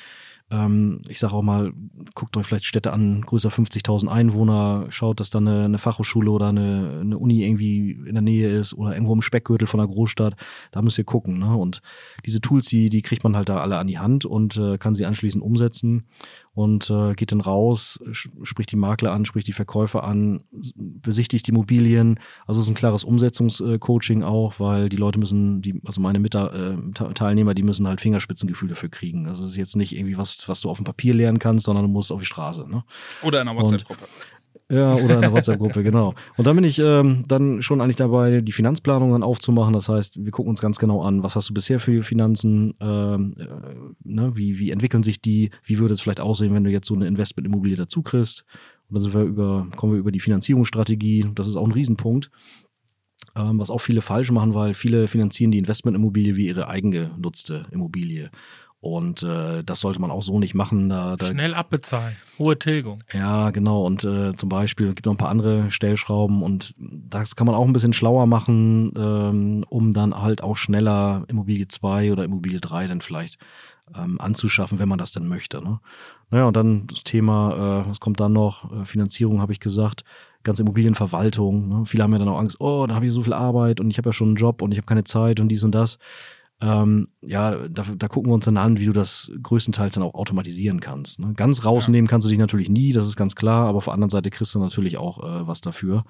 [0.51, 1.73] Ähm, ich sage auch mal,
[2.15, 6.49] guckt euch vielleicht Städte an, größer 50.000 Einwohner, schaut, dass da eine, eine Fachhochschule oder
[6.49, 10.35] eine, eine, Uni irgendwie in der Nähe ist oder irgendwo im Speckgürtel von einer Großstadt.
[10.71, 11.39] Da müsst ihr gucken.
[11.39, 11.57] Ne?
[11.57, 11.81] Und
[12.27, 14.95] diese Tools, die, die kriegt man halt da alle an die Hand und äh, kann
[14.95, 16.05] sie anschließend umsetzen
[16.55, 20.43] und äh, geht dann raus, spricht die Makler an, spricht die Verkäufer an,
[20.77, 22.21] besichtigt die Immobilien.
[22.47, 26.75] Also es ist ein klares Umsetzungscoaching auch, weil die Leute müssen, die, also meine Mitter,
[26.75, 29.27] äh, Teilnehmer, die müssen halt Fingerspitzengefühl dafür kriegen.
[29.27, 31.87] Also es ist jetzt nicht irgendwie was, was du auf dem Papier lernen kannst, sondern
[31.87, 32.69] du musst auf die Straße.
[32.69, 32.85] Ne?
[33.23, 34.07] Oder in einer WhatsApp-Gruppe.
[34.71, 36.15] Ja, oder in der WhatsApp-Gruppe, genau.
[36.37, 39.75] Und dann bin ich ähm, dann schon eigentlich dabei, die Finanzplanung dann aufzumachen.
[39.75, 43.35] Das heißt, wir gucken uns ganz genau an, was hast du bisher für Finanzen, ähm,
[43.39, 43.45] äh,
[44.05, 44.33] ne?
[44.35, 47.07] wie, wie entwickeln sich die, wie würde es vielleicht aussehen, wenn du jetzt so eine
[47.07, 48.45] Investmentimmobilie dazu kriegst.
[48.89, 51.27] Und dann sind wir über, kommen wir über die Finanzierungsstrategie.
[51.35, 52.31] Das ist auch ein Riesenpunkt.
[53.37, 58.31] Ähm, was auch viele falsch machen, weil viele finanzieren die Investmentimmobilie wie ihre eigengenutzte Immobilie.
[58.85, 60.91] Und äh, das sollte man auch so nicht machen.
[60.91, 63.03] Da, da, Schnell abbezahlen, hohe Tilgung.
[63.15, 63.87] Ja, genau.
[63.87, 67.65] Und äh, zum Beispiel gibt noch ein paar andere Stellschrauben und das kann man auch
[67.65, 72.89] ein bisschen schlauer machen, ähm, um dann halt auch schneller Immobilie 2 oder Immobilie 3
[72.89, 73.39] dann vielleicht
[73.97, 75.65] ähm, anzuschaffen, wenn man das denn möchte.
[75.65, 75.81] Ne?
[76.31, 78.71] Naja, und dann das Thema, äh, was kommt dann noch?
[78.71, 80.05] Äh, Finanzierung habe ich gesagt,
[80.43, 81.69] ganze Immobilienverwaltung.
[81.71, 81.87] Ne?
[81.87, 83.97] Viele haben ja dann auch Angst, oh, da habe ich so viel Arbeit und ich
[83.97, 85.99] habe ja schon einen Job und ich habe keine Zeit und dies und das.
[86.65, 90.15] Ähm, ja, da, da gucken wir uns dann an, wie du das größtenteils dann auch
[90.15, 91.21] automatisieren kannst.
[91.21, 91.35] Ne?
[91.37, 92.11] Ganz rausnehmen ja.
[92.11, 94.55] kannst du dich natürlich nie, das ist ganz klar, aber auf der anderen Seite kriegst
[94.55, 96.05] du natürlich auch äh, was dafür.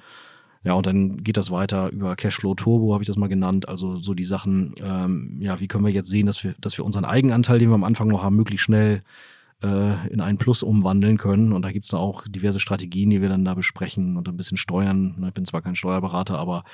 [0.63, 3.69] Ja, und dann geht das weiter über Cashflow Turbo, habe ich das mal genannt.
[3.69, 6.85] Also so die Sachen, ähm, ja, wie können wir jetzt sehen, dass wir, dass wir
[6.85, 9.03] unseren Eigenanteil, den wir am Anfang noch haben, möglichst schnell
[9.65, 11.53] äh, in einen Plus umwandeln können.
[11.53, 14.59] Und da gibt es auch diverse Strategien, die wir dann da besprechen und ein bisschen
[14.59, 15.25] steuern.
[15.27, 16.65] Ich bin zwar kein Steuerberater, aber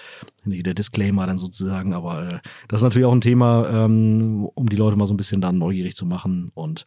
[0.44, 1.94] der Disclaimer dann sozusagen.
[1.94, 2.38] Aber äh,
[2.68, 5.58] das ist natürlich auch ein Thema, ähm, um die Leute mal so ein bisschen dann
[5.58, 6.50] neugierig zu machen.
[6.54, 6.86] Und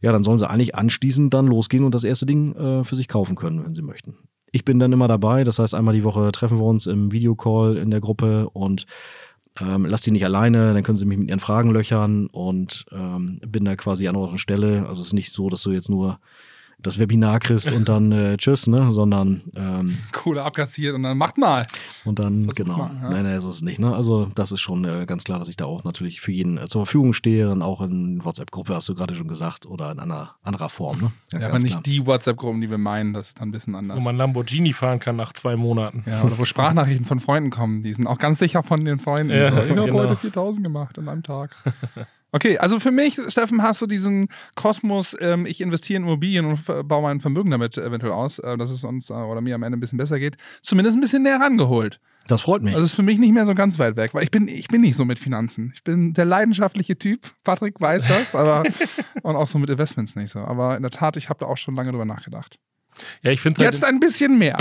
[0.00, 3.08] ja, dann sollen sie eigentlich anschließend dann losgehen und das erste Ding äh, für sich
[3.08, 4.16] kaufen können, wenn sie möchten.
[4.52, 7.76] Ich bin dann immer dabei, das heißt, einmal die Woche treffen wir uns im Videocall
[7.76, 8.86] in der Gruppe und
[9.60, 13.40] ähm, lasst die nicht alleine, dann können sie mich mit ihren Fragen löchern und ähm,
[13.46, 14.86] bin da quasi an eurer Stelle.
[14.86, 16.18] Also es ist nicht so, dass du jetzt nur
[16.78, 18.90] das Webinar kriegst und dann äh, tschüss, ne?
[18.90, 21.66] Sondern ähm, Kohle abkassiert und dann macht mal.
[22.04, 22.76] Und dann, Versuch genau.
[22.76, 23.10] Mal, ja.
[23.10, 23.78] Nein, nein, so ist es nicht.
[23.78, 23.94] Ne?
[23.94, 26.68] Also das ist schon äh, ganz klar, dass ich da auch natürlich für jeden äh,
[26.68, 30.36] zur Verfügung stehe, dann auch in WhatsApp-Gruppe, hast du gerade schon gesagt, oder in einer
[30.42, 31.00] anderer Form.
[31.00, 31.12] Ne?
[31.32, 31.82] Ja, ja aber nicht klar.
[31.82, 33.98] die WhatsApp-Gruppen, die wir meinen, das ist dann ein bisschen anders.
[33.98, 36.04] Wo man Lamborghini fahren kann nach zwei Monaten.
[36.06, 39.32] Ja, oder wo Sprachnachrichten von Freunden kommen, die sind auch ganz sicher von den Freunden.
[39.32, 39.98] Ja, so, ich habe genau.
[39.98, 41.56] heute 4000 gemacht in einem Tag.
[42.36, 46.66] Okay, also für mich, Steffen, hast du diesen Kosmos, ähm, ich investiere in Immobilien und
[46.86, 49.78] baue mein Vermögen damit eventuell aus, äh, dass es uns äh, oder mir am Ende
[49.78, 51.98] ein bisschen besser geht, zumindest ein bisschen näher rangeholt.
[52.26, 52.74] Das freut mich.
[52.74, 54.82] Also ist für mich nicht mehr so ganz weit weg, weil ich bin, ich bin
[54.82, 55.72] nicht so mit Finanzen.
[55.74, 57.20] Ich bin der leidenschaftliche Typ.
[57.42, 58.64] Patrick weiß das, aber
[59.22, 60.40] und auch so mit Investments nicht so.
[60.40, 62.58] Aber in der Tat, ich habe da auch schon lange drüber nachgedacht.
[63.22, 64.58] Ja, ich finde halt jetzt ein bisschen mehr.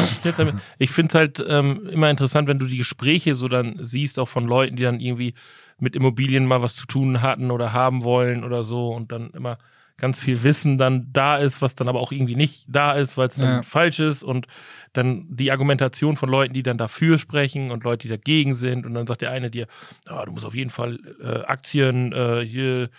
[0.80, 4.30] ich finde es halt ähm, immer interessant, wenn du die Gespräche so dann siehst, auch
[4.30, 5.34] von Leuten, die dann irgendwie
[5.80, 9.58] mit Immobilien mal was zu tun hatten oder haben wollen oder so und dann immer
[9.98, 13.28] ganz viel Wissen dann da ist, was dann aber auch irgendwie nicht da ist, weil
[13.28, 13.64] es dann ja.
[13.64, 14.48] falsch ist und
[14.94, 18.94] dann die Argumentation von Leuten, die dann dafür sprechen und Leute, die dagegen sind und
[18.94, 19.68] dann sagt der eine dir,
[20.10, 22.90] oh, du musst auf jeden Fall äh, Aktien äh, hier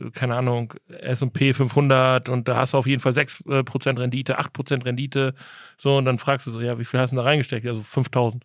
[0.00, 4.84] äh, keine Ahnung, S&P 500 und da hast du auf jeden Fall 6% Rendite, 8%
[4.84, 5.34] Rendite,
[5.76, 7.66] so und dann fragst du so, ja, wie viel hast du da reingesteckt?
[7.66, 8.44] Ja, so 5000.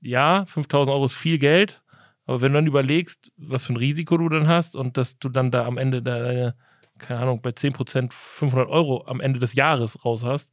[0.00, 1.82] ja, 5000 Euro ist viel Geld,
[2.26, 5.28] aber wenn du dann überlegst, was für ein Risiko du dann hast und dass du
[5.28, 6.56] dann da am Ende deine,
[6.98, 10.50] keine Ahnung, bei 10% 500 Euro am Ende des Jahres raus hast,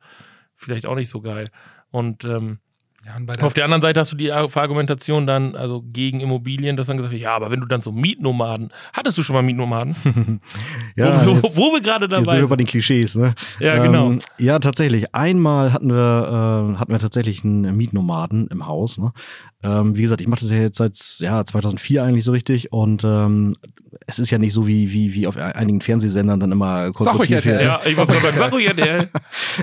[0.56, 1.50] vielleicht auch nicht so geil.
[1.90, 2.60] Und ähm,
[3.06, 6.22] Ja, und bei der, auf der anderen Seite hast du die Argumentation dann, also gegen
[6.22, 9.36] Immobilien, dass dann gesagt wird, ja, aber wenn du dann so Mietnomaden, hattest du schon
[9.36, 9.96] mal Mietnomaden?
[10.96, 12.50] Ja, wo, jetzt, wo, wo wir gerade jetzt dabei sind wir sind.
[12.50, 13.34] bei den Klischees, ne?
[13.60, 14.12] Ja, genau.
[14.12, 15.16] Ähm, ja, tatsächlich.
[15.16, 19.00] Einmal hatten wir, äh, hatten wir tatsächlich einen Mietnomaden im Haus.
[19.00, 19.12] Ne?
[19.64, 23.04] Ähm, wie gesagt, ich mache das ja jetzt seit ja, 2004 eigentlich so richtig und
[23.04, 23.56] ähm,
[24.08, 27.30] es ist ja nicht so wie, wie, wie auf einigen Fernsehsendern dann immer Sag ruhig,
[27.30, 27.46] wird.
[27.46, 27.64] RTL.
[27.64, 29.10] Ja, ich war beim Sacho ja, der.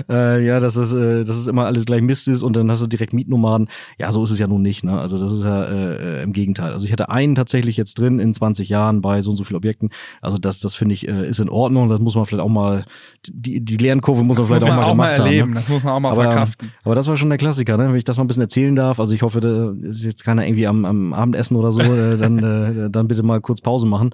[0.09, 2.81] Äh, ja, dass es, äh, dass es immer alles gleich Mist ist und dann hast
[2.81, 3.67] du direkt Mietnomaden.
[3.97, 4.83] Ja, so ist es ja nun nicht.
[4.83, 4.99] Ne?
[4.99, 6.71] Also das ist ja äh, äh, im Gegenteil.
[6.73, 9.57] Also ich hatte einen tatsächlich jetzt drin in 20 Jahren bei so und so vielen
[9.57, 9.89] Objekten.
[10.21, 11.89] Also das, das finde ich, äh, ist in Ordnung.
[11.89, 12.85] Das muss man vielleicht auch mal,
[13.27, 15.41] die, die Lernkurve muss das man muss vielleicht man auch mal auch mal gemacht erleben.
[15.41, 15.53] haben.
[15.53, 15.59] Ne?
[15.59, 16.71] Das muss man auch mal Aber, verkraften.
[16.83, 17.89] aber das war schon der Klassiker, ne?
[17.89, 18.99] wenn ich das mal ein bisschen erzählen darf.
[18.99, 22.39] Also ich hoffe, da ist jetzt keiner irgendwie am, am Abendessen oder so, äh, dann,
[22.39, 24.11] äh, dann bitte mal kurz Pause machen.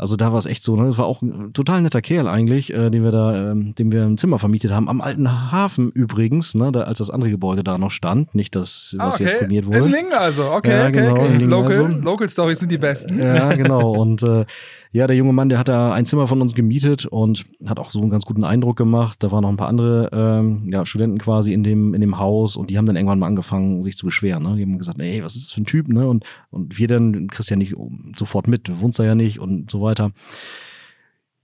[0.00, 0.86] Also da war es echt so, ne?
[0.86, 4.02] Das war auch ein total netter Kerl eigentlich, äh, den wir da, ähm, dem wir
[4.04, 4.88] ein Zimmer vermietet haben.
[4.88, 8.34] Am alten Hafen übrigens, ne, da, als das andere Gebäude da noch stand.
[8.34, 9.38] Nicht das, Ah, was jetzt okay.
[9.40, 9.92] prämiert In wurde.
[9.92, 10.50] Lingen also.
[10.52, 11.34] Okay, Ja, okay, genau, okay.
[11.34, 11.86] in Local, also.
[11.86, 13.18] Local Stories sind die besten.
[13.18, 13.92] Ja, genau.
[13.92, 14.46] Und äh,
[14.92, 17.90] ja, der junge Mann, der hat da ein Zimmer von uns gemietet und hat auch
[17.90, 19.22] so einen ganz guten Eindruck gemacht.
[19.22, 22.56] Da waren noch ein paar andere ähm, ja, Studenten quasi in dem, in dem Haus
[22.56, 24.42] und die haben dann irgendwann mal angefangen, sich zu beschweren.
[24.42, 24.56] Ne?
[24.56, 25.88] Die haben gesagt, ey, was ist das für ein Typ?
[25.88, 26.08] Ne?
[26.08, 27.74] Und, und wir dann, kriegst ja nicht
[28.16, 29.89] sofort mit, du wohnst da ja nicht und so weiter.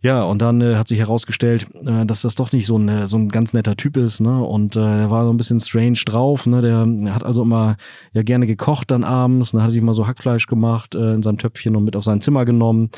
[0.03, 3.07] Ja, und dann äh, hat sich herausgestellt, äh, dass das doch nicht so ein, äh,
[3.07, 4.40] so ein ganz netter Typ ist, ne?
[4.40, 6.61] Und äh, der war so ein bisschen strange drauf, ne?
[6.61, 7.76] Der, hat also immer
[8.12, 9.62] ja gerne gekocht dann abends, ne?
[9.62, 12.44] hat sich mal so Hackfleisch gemacht äh, in seinem Töpfchen und mit auf sein Zimmer
[12.44, 12.90] genommen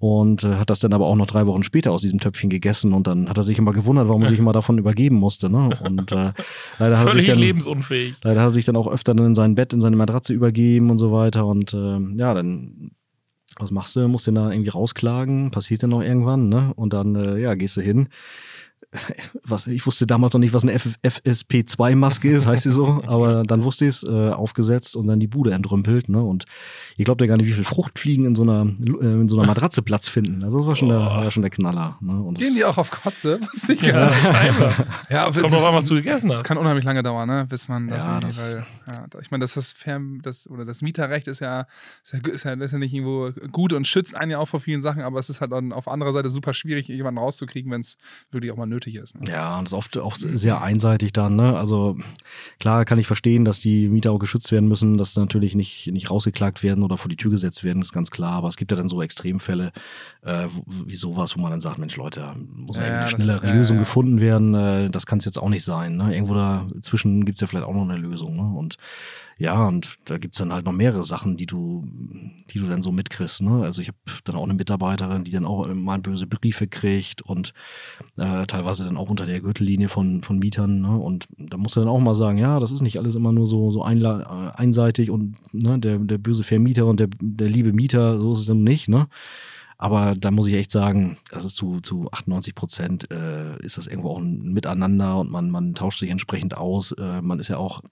[0.00, 2.94] und äh, hat das dann aber auch noch drei Wochen später aus diesem Töpfchen gegessen
[2.94, 5.70] und dann hat er sich immer gewundert, warum er sich immer davon übergeben musste, ne?
[5.84, 6.32] Und äh,
[6.78, 8.16] leider hat er sich Völlig dann lebensunfähig.
[8.22, 10.90] Leider hat er sich dann auch öfter dann in sein Bett, in seine Matratze übergeben
[10.90, 11.46] und so weiter.
[11.46, 12.92] Und ähm, ja, dann,
[13.60, 14.08] was machst du?
[14.08, 15.50] Musst du da irgendwie rausklagen?
[15.50, 16.72] Passiert dann noch irgendwann, ne?
[16.76, 18.08] Und dann, äh, ja, gehst du hin.
[19.44, 23.44] Was, ich wusste damals noch nicht, was eine F FSP2-Maske ist, heißt sie so, aber
[23.44, 26.20] dann wusste ich es, äh, aufgesetzt und dann die Bude entrümpelt, ne?
[26.22, 26.44] Und
[26.96, 29.46] ihr glaubt ja gar nicht, wie viel Fruchtfliegen in so einer, äh, in so einer
[29.46, 30.42] Matratze Platz finden.
[30.42, 31.98] Also das war schon, der, war schon der Knaller.
[32.00, 32.20] Ne?
[32.20, 33.40] Und Gehen das- die auch auf Kotze?
[33.52, 34.20] Wusste ich gar nicht.
[35.10, 36.44] Ja, aber Kommt drauf ist- an, was du gegessen Das hast.
[36.44, 37.46] kann unheimlich lange dauern, ne?
[37.48, 40.82] bis man das, Ja, das- weil, ja, ich meine, das ist Fern, das oder das
[40.82, 41.66] Mieterrecht ist ja,
[42.02, 44.60] ist ja, ist ja, ist ja nicht irgendwo gut und schützt einen ja auch vor
[44.60, 47.80] vielen Sachen, aber es ist halt dann auf anderer Seite super schwierig, jemanden rauszukriegen, wenn
[47.82, 47.96] es
[48.30, 49.20] wirklich auch mal nötig ist.
[49.20, 49.30] Ne?
[49.30, 51.56] Ja, und das ist oft auch sehr einseitig dann, ne?
[51.56, 51.96] Also
[52.58, 55.88] klar kann ich verstehen, dass die Mieter auch geschützt werden müssen, dass sie natürlich nicht,
[55.92, 58.32] nicht rausgeklagt werden oder vor die Tür gesetzt werden, ist ganz klar.
[58.32, 59.72] Aber es gibt ja dann so Extremfälle,
[60.22, 63.44] äh, wie sowas, wo man dann sagt, Mensch, Leute, muss ja, Ja, eine schnellere ist-
[63.44, 63.82] ja, Lösung ja.
[63.82, 64.54] gefunden werden.
[64.54, 65.96] Äh, das kann es jetzt auch nicht sein.
[65.96, 66.14] Ne?
[66.14, 68.36] Irgendwo dazwischen gibt's ja vielleicht auch noch eine Lösung.
[68.36, 68.58] Ne?
[68.58, 68.76] Und
[69.38, 71.80] ja, und da gibt's dann halt noch mehrere Sachen, die du,
[72.50, 73.40] die du dann so mitkriegst.
[73.40, 73.62] Ne?
[73.64, 77.54] Also ich habe dann auch eine Mitarbeiterin, die dann auch mal böse Briefe kriegt und
[78.18, 80.80] äh, teilweise dann auch unter der Gürtellinie von, von Mietern.
[80.80, 80.96] Ne?
[80.96, 83.46] Und da musst du dann auch mal sagen, ja, das ist nicht alles immer nur
[83.46, 87.72] so, so einla- äh, einseitig und ne, der, der böse Vermieter und der, der liebe
[87.72, 88.88] Mieter, so ist es dann nicht.
[88.88, 89.08] Ne?
[89.78, 93.86] Aber da muss ich echt sagen, das ist zu, zu 98 Prozent äh, ist das
[93.86, 96.92] irgendwo auch ein Miteinander und man, man tauscht sich entsprechend aus.
[96.92, 97.82] Äh, man ist ja auch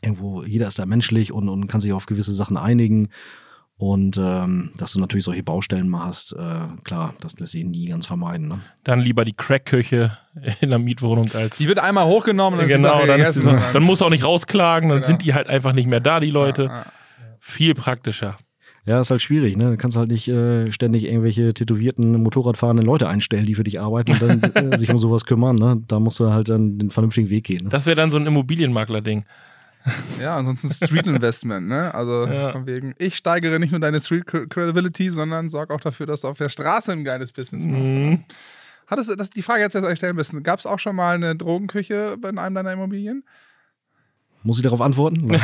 [0.00, 3.08] irgendwo, jeder ist da menschlich und, und kann sich auf gewisse Sachen einigen.
[3.78, 6.36] Und ähm, dass du natürlich solche Baustellen mal hast, äh,
[6.82, 8.48] klar, das lässt sich nie ganz vermeiden.
[8.48, 8.60] Ne?
[8.82, 10.18] Dann lieber die Crack-Küche
[10.60, 11.58] in der Mietwohnung als.
[11.58, 13.62] Die wird einmal hochgenommen und dann genau, dann, ist die gegessen.
[13.66, 15.06] so, dann musst du auch nicht rausklagen, dann Genau.
[15.06, 16.64] sind die halt einfach nicht mehr da, die Leute.
[16.64, 16.86] Ja, ja.
[17.38, 18.36] Viel praktischer.
[18.84, 19.70] Ja, ist halt schwierig, ne?
[19.70, 24.12] Du kannst halt nicht äh, ständig irgendwelche tätowierten, Motorradfahrenden Leute einstellen, die für dich arbeiten
[24.12, 25.80] und dann äh, sich um sowas kümmern, ne?
[25.86, 27.64] Da musst du halt dann den vernünftigen Weg gehen.
[27.64, 27.68] Ne?
[27.70, 29.24] Das wäre dann so ein Immobilienmakler-Ding.
[30.20, 31.94] Ja, ansonsten Street Investment, ne?
[31.94, 32.52] Also Ja.
[32.52, 36.28] von wegen, ich steigere nicht nur deine Street Credibility, sondern sorg auch dafür, dass du
[36.28, 37.94] auf der Straße ein geiles Business machst.
[37.94, 38.24] Mhm.
[38.86, 40.42] Hattest du, das die Frage jetzt jetzt euch stellen müssen.
[40.42, 43.22] Gab es auch schon mal eine Drogenküche in einem deiner Immobilien?
[44.42, 45.30] Muss ich darauf antworten?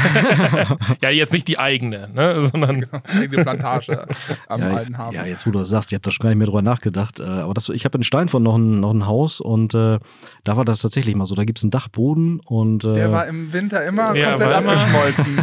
[1.02, 2.48] Ja, jetzt nicht die eigene, ne?
[2.52, 4.06] sondern Eine Plantage
[4.48, 5.14] am ja, alten Hafen.
[5.16, 7.20] ja, jetzt wo du das sagst, ich habe da schon gar nicht mehr drüber nachgedacht.
[7.20, 9.98] Äh, aber das, ich habe in Steinfurt noch ein, noch ein Haus und äh,
[10.44, 11.34] da war das tatsächlich mal so.
[11.34, 15.38] Da gibt's einen Dachboden und, äh, Der war im Winter immer Ja, komplett abgeschmolzen.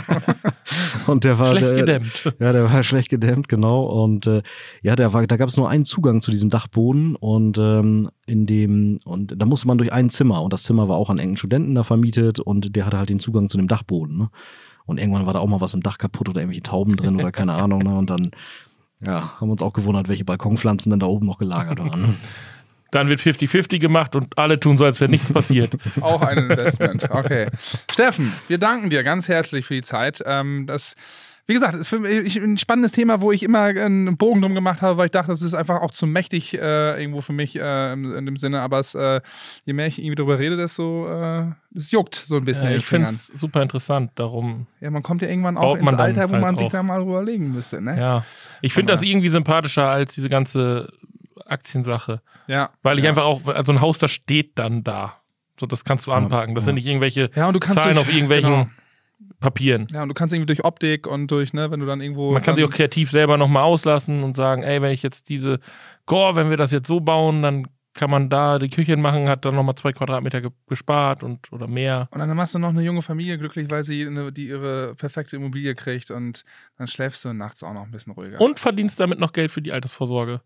[1.08, 2.34] und der war schlecht der, gedämmt.
[2.40, 3.84] Ja, der war schlecht gedämmt, genau.
[3.84, 4.42] Und äh,
[4.82, 8.46] ja, der war, da gab es nur einen Zugang zu diesem Dachboden und ähm, in
[8.46, 11.38] dem, und da musste man durch ein Zimmer und das Zimmer war auch an engen
[11.38, 14.18] Studenten da vermietet und der hatte halt den Zugang zu dem Dachboden.
[14.18, 14.30] Ne?
[14.86, 17.32] Und irgendwann war da auch mal was im Dach kaputt oder irgendwelche Tauben drin oder
[17.32, 17.84] keine Ahnung.
[17.84, 17.98] Ne?
[17.98, 18.32] Und dann
[19.06, 22.02] ja, haben wir uns auch gewundert, welche Balkonpflanzen dann da oben noch gelagert waren.
[22.02, 22.14] Ne?
[22.92, 25.78] Dann wird 50-50 gemacht und alle tun so, als wäre nichts passiert.
[26.02, 27.10] Auch ein Investment.
[27.10, 27.48] Okay.
[27.90, 30.22] Steffen, wir danken dir ganz herzlich für die Zeit.
[30.26, 30.96] Ähm, das
[31.48, 34.82] wie gesagt, ist für mich ein spannendes Thema, wo ich immer einen Bogen drum gemacht
[34.82, 37.94] habe, weil ich dachte, das ist einfach auch zu mächtig äh, irgendwo für mich äh,
[37.94, 38.62] in, in, dem Sinne.
[38.62, 39.22] Aber es, äh,
[39.66, 42.74] je mehr ich irgendwie darüber rede, desto äh, es juckt so ein bisschen.
[42.76, 44.68] Ich finde es super interessant, darum.
[44.80, 47.52] Ja, man kommt ja irgendwann auch ins Alter, wo halt man sich da mal überlegen
[47.52, 47.82] müsste.
[47.82, 48.00] Ne?
[48.00, 48.26] Ja,
[48.62, 50.92] ich finde das irgendwie sympathischer als diese ganze
[51.46, 52.22] Aktiensache.
[52.48, 52.70] Ja.
[52.82, 53.10] Weil ich ja.
[53.10, 55.18] einfach auch, also ein Haus, das steht dann da.
[55.60, 56.56] So, das kannst du anpacken.
[56.56, 58.70] Das sind nicht irgendwelche ja, und du kannst Zahlen durch, auf irgendwelchen genau.
[59.42, 59.88] Papieren.
[59.92, 62.32] Ja, und du kannst irgendwie durch Optik und durch, ne, wenn du dann irgendwo.
[62.32, 65.60] Man kann sich auch kreativ selber nochmal auslassen und sagen, ey, wenn ich jetzt diese,
[66.06, 69.44] Gore, wenn wir das jetzt so bauen, dann kann man da die Küche machen, hat
[69.44, 72.08] dann nochmal zwei Quadratmeter ge gespart und oder mehr.
[72.12, 75.36] Und dann machst du noch eine junge Familie glücklich, weil sie eine, die ihre perfekte
[75.36, 76.46] Immobilie kriegt und
[76.78, 78.40] dann schläfst du nachts auch noch ein bisschen ruhiger.
[78.40, 80.42] Und verdienst damit noch Geld für die Altersvorsorge.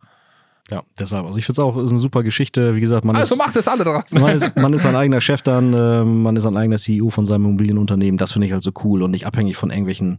[0.72, 1.26] Ja, deshalb.
[1.26, 2.76] Also ich finde es auch ist eine super Geschichte.
[2.76, 4.12] Wie gesagt, man also ist, macht es alle draus.
[4.12, 7.26] Man ist, man ist sein eigener Chef dann, äh, man ist ein eigener CEO von
[7.26, 8.18] seinem Immobilienunternehmen.
[8.18, 10.18] Das finde ich halt so cool und nicht abhängig von irgendwelchen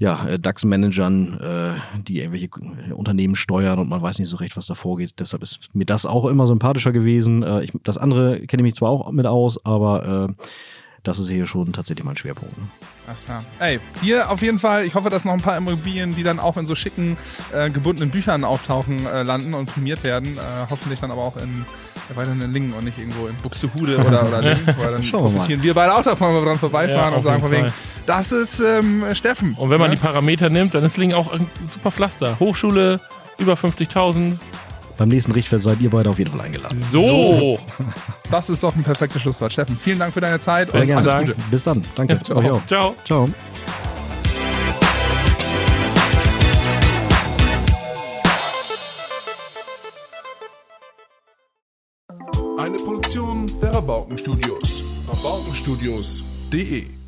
[0.00, 2.48] ja, äh, DAX-Managern, äh, die irgendwelche
[2.94, 5.14] Unternehmen steuern und man weiß nicht so recht, was da vorgeht.
[5.18, 7.42] Deshalb ist mir das auch immer sympathischer gewesen.
[7.42, 10.44] Äh, ich, das andere kenne ich mich zwar auch mit aus, aber äh,
[11.02, 12.56] das ist hier schon tatsächlich mein Schwerpunkt.
[12.58, 12.64] Ne?
[13.06, 13.44] Alles klar.
[13.58, 16.56] Ey, hier auf jeden Fall, ich hoffe, dass noch ein paar Immobilien, die dann auch
[16.56, 17.16] in so schicken,
[17.52, 20.36] äh, gebundenen Büchern auftauchen, äh, landen und prämiert werden.
[20.36, 21.64] Äh, hoffentlich dann aber auch in
[22.08, 25.24] ja, weiterhin in Lingen und nicht irgendwo in Buxtehude oder, oder Lingen, weil dann Schauen
[25.24, 27.72] wir profitieren wir beide auch davon, wenn wir dran vorbeifahren Ja, und sagen von wegen,
[28.06, 29.54] das ist ähm, Steffen.
[29.54, 29.96] Und wenn man ne?
[29.96, 32.38] die Parameter nimmt, dann ist Lingen auch ein super Pflaster.
[32.40, 33.00] Hochschule,
[33.38, 34.36] über 50.000.
[35.00, 36.84] Beim nächsten Richtfest seid ihr beide auf jeden Fall eingeladen.
[36.90, 37.58] So.
[38.30, 39.50] Das ist doch ein perfektes Schlusswort.
[39.50, 41.10] Steffen, vielen Dank für deine Zeit Sehr und gerne.
[41.10, 41.40] alles Gute.
[41.50, 41.82] Bis dann.
[41.94, 42.20] Danke.
[42.28, 42.66] Ja, auch.
[42.66, 42.94] Ciao.
[43.02, 43.26] Ciao.
[52.58, 54.84] Eine Produktion der Rabaukenstudios.
[55.08, 56.99] Rabaukenstudios.de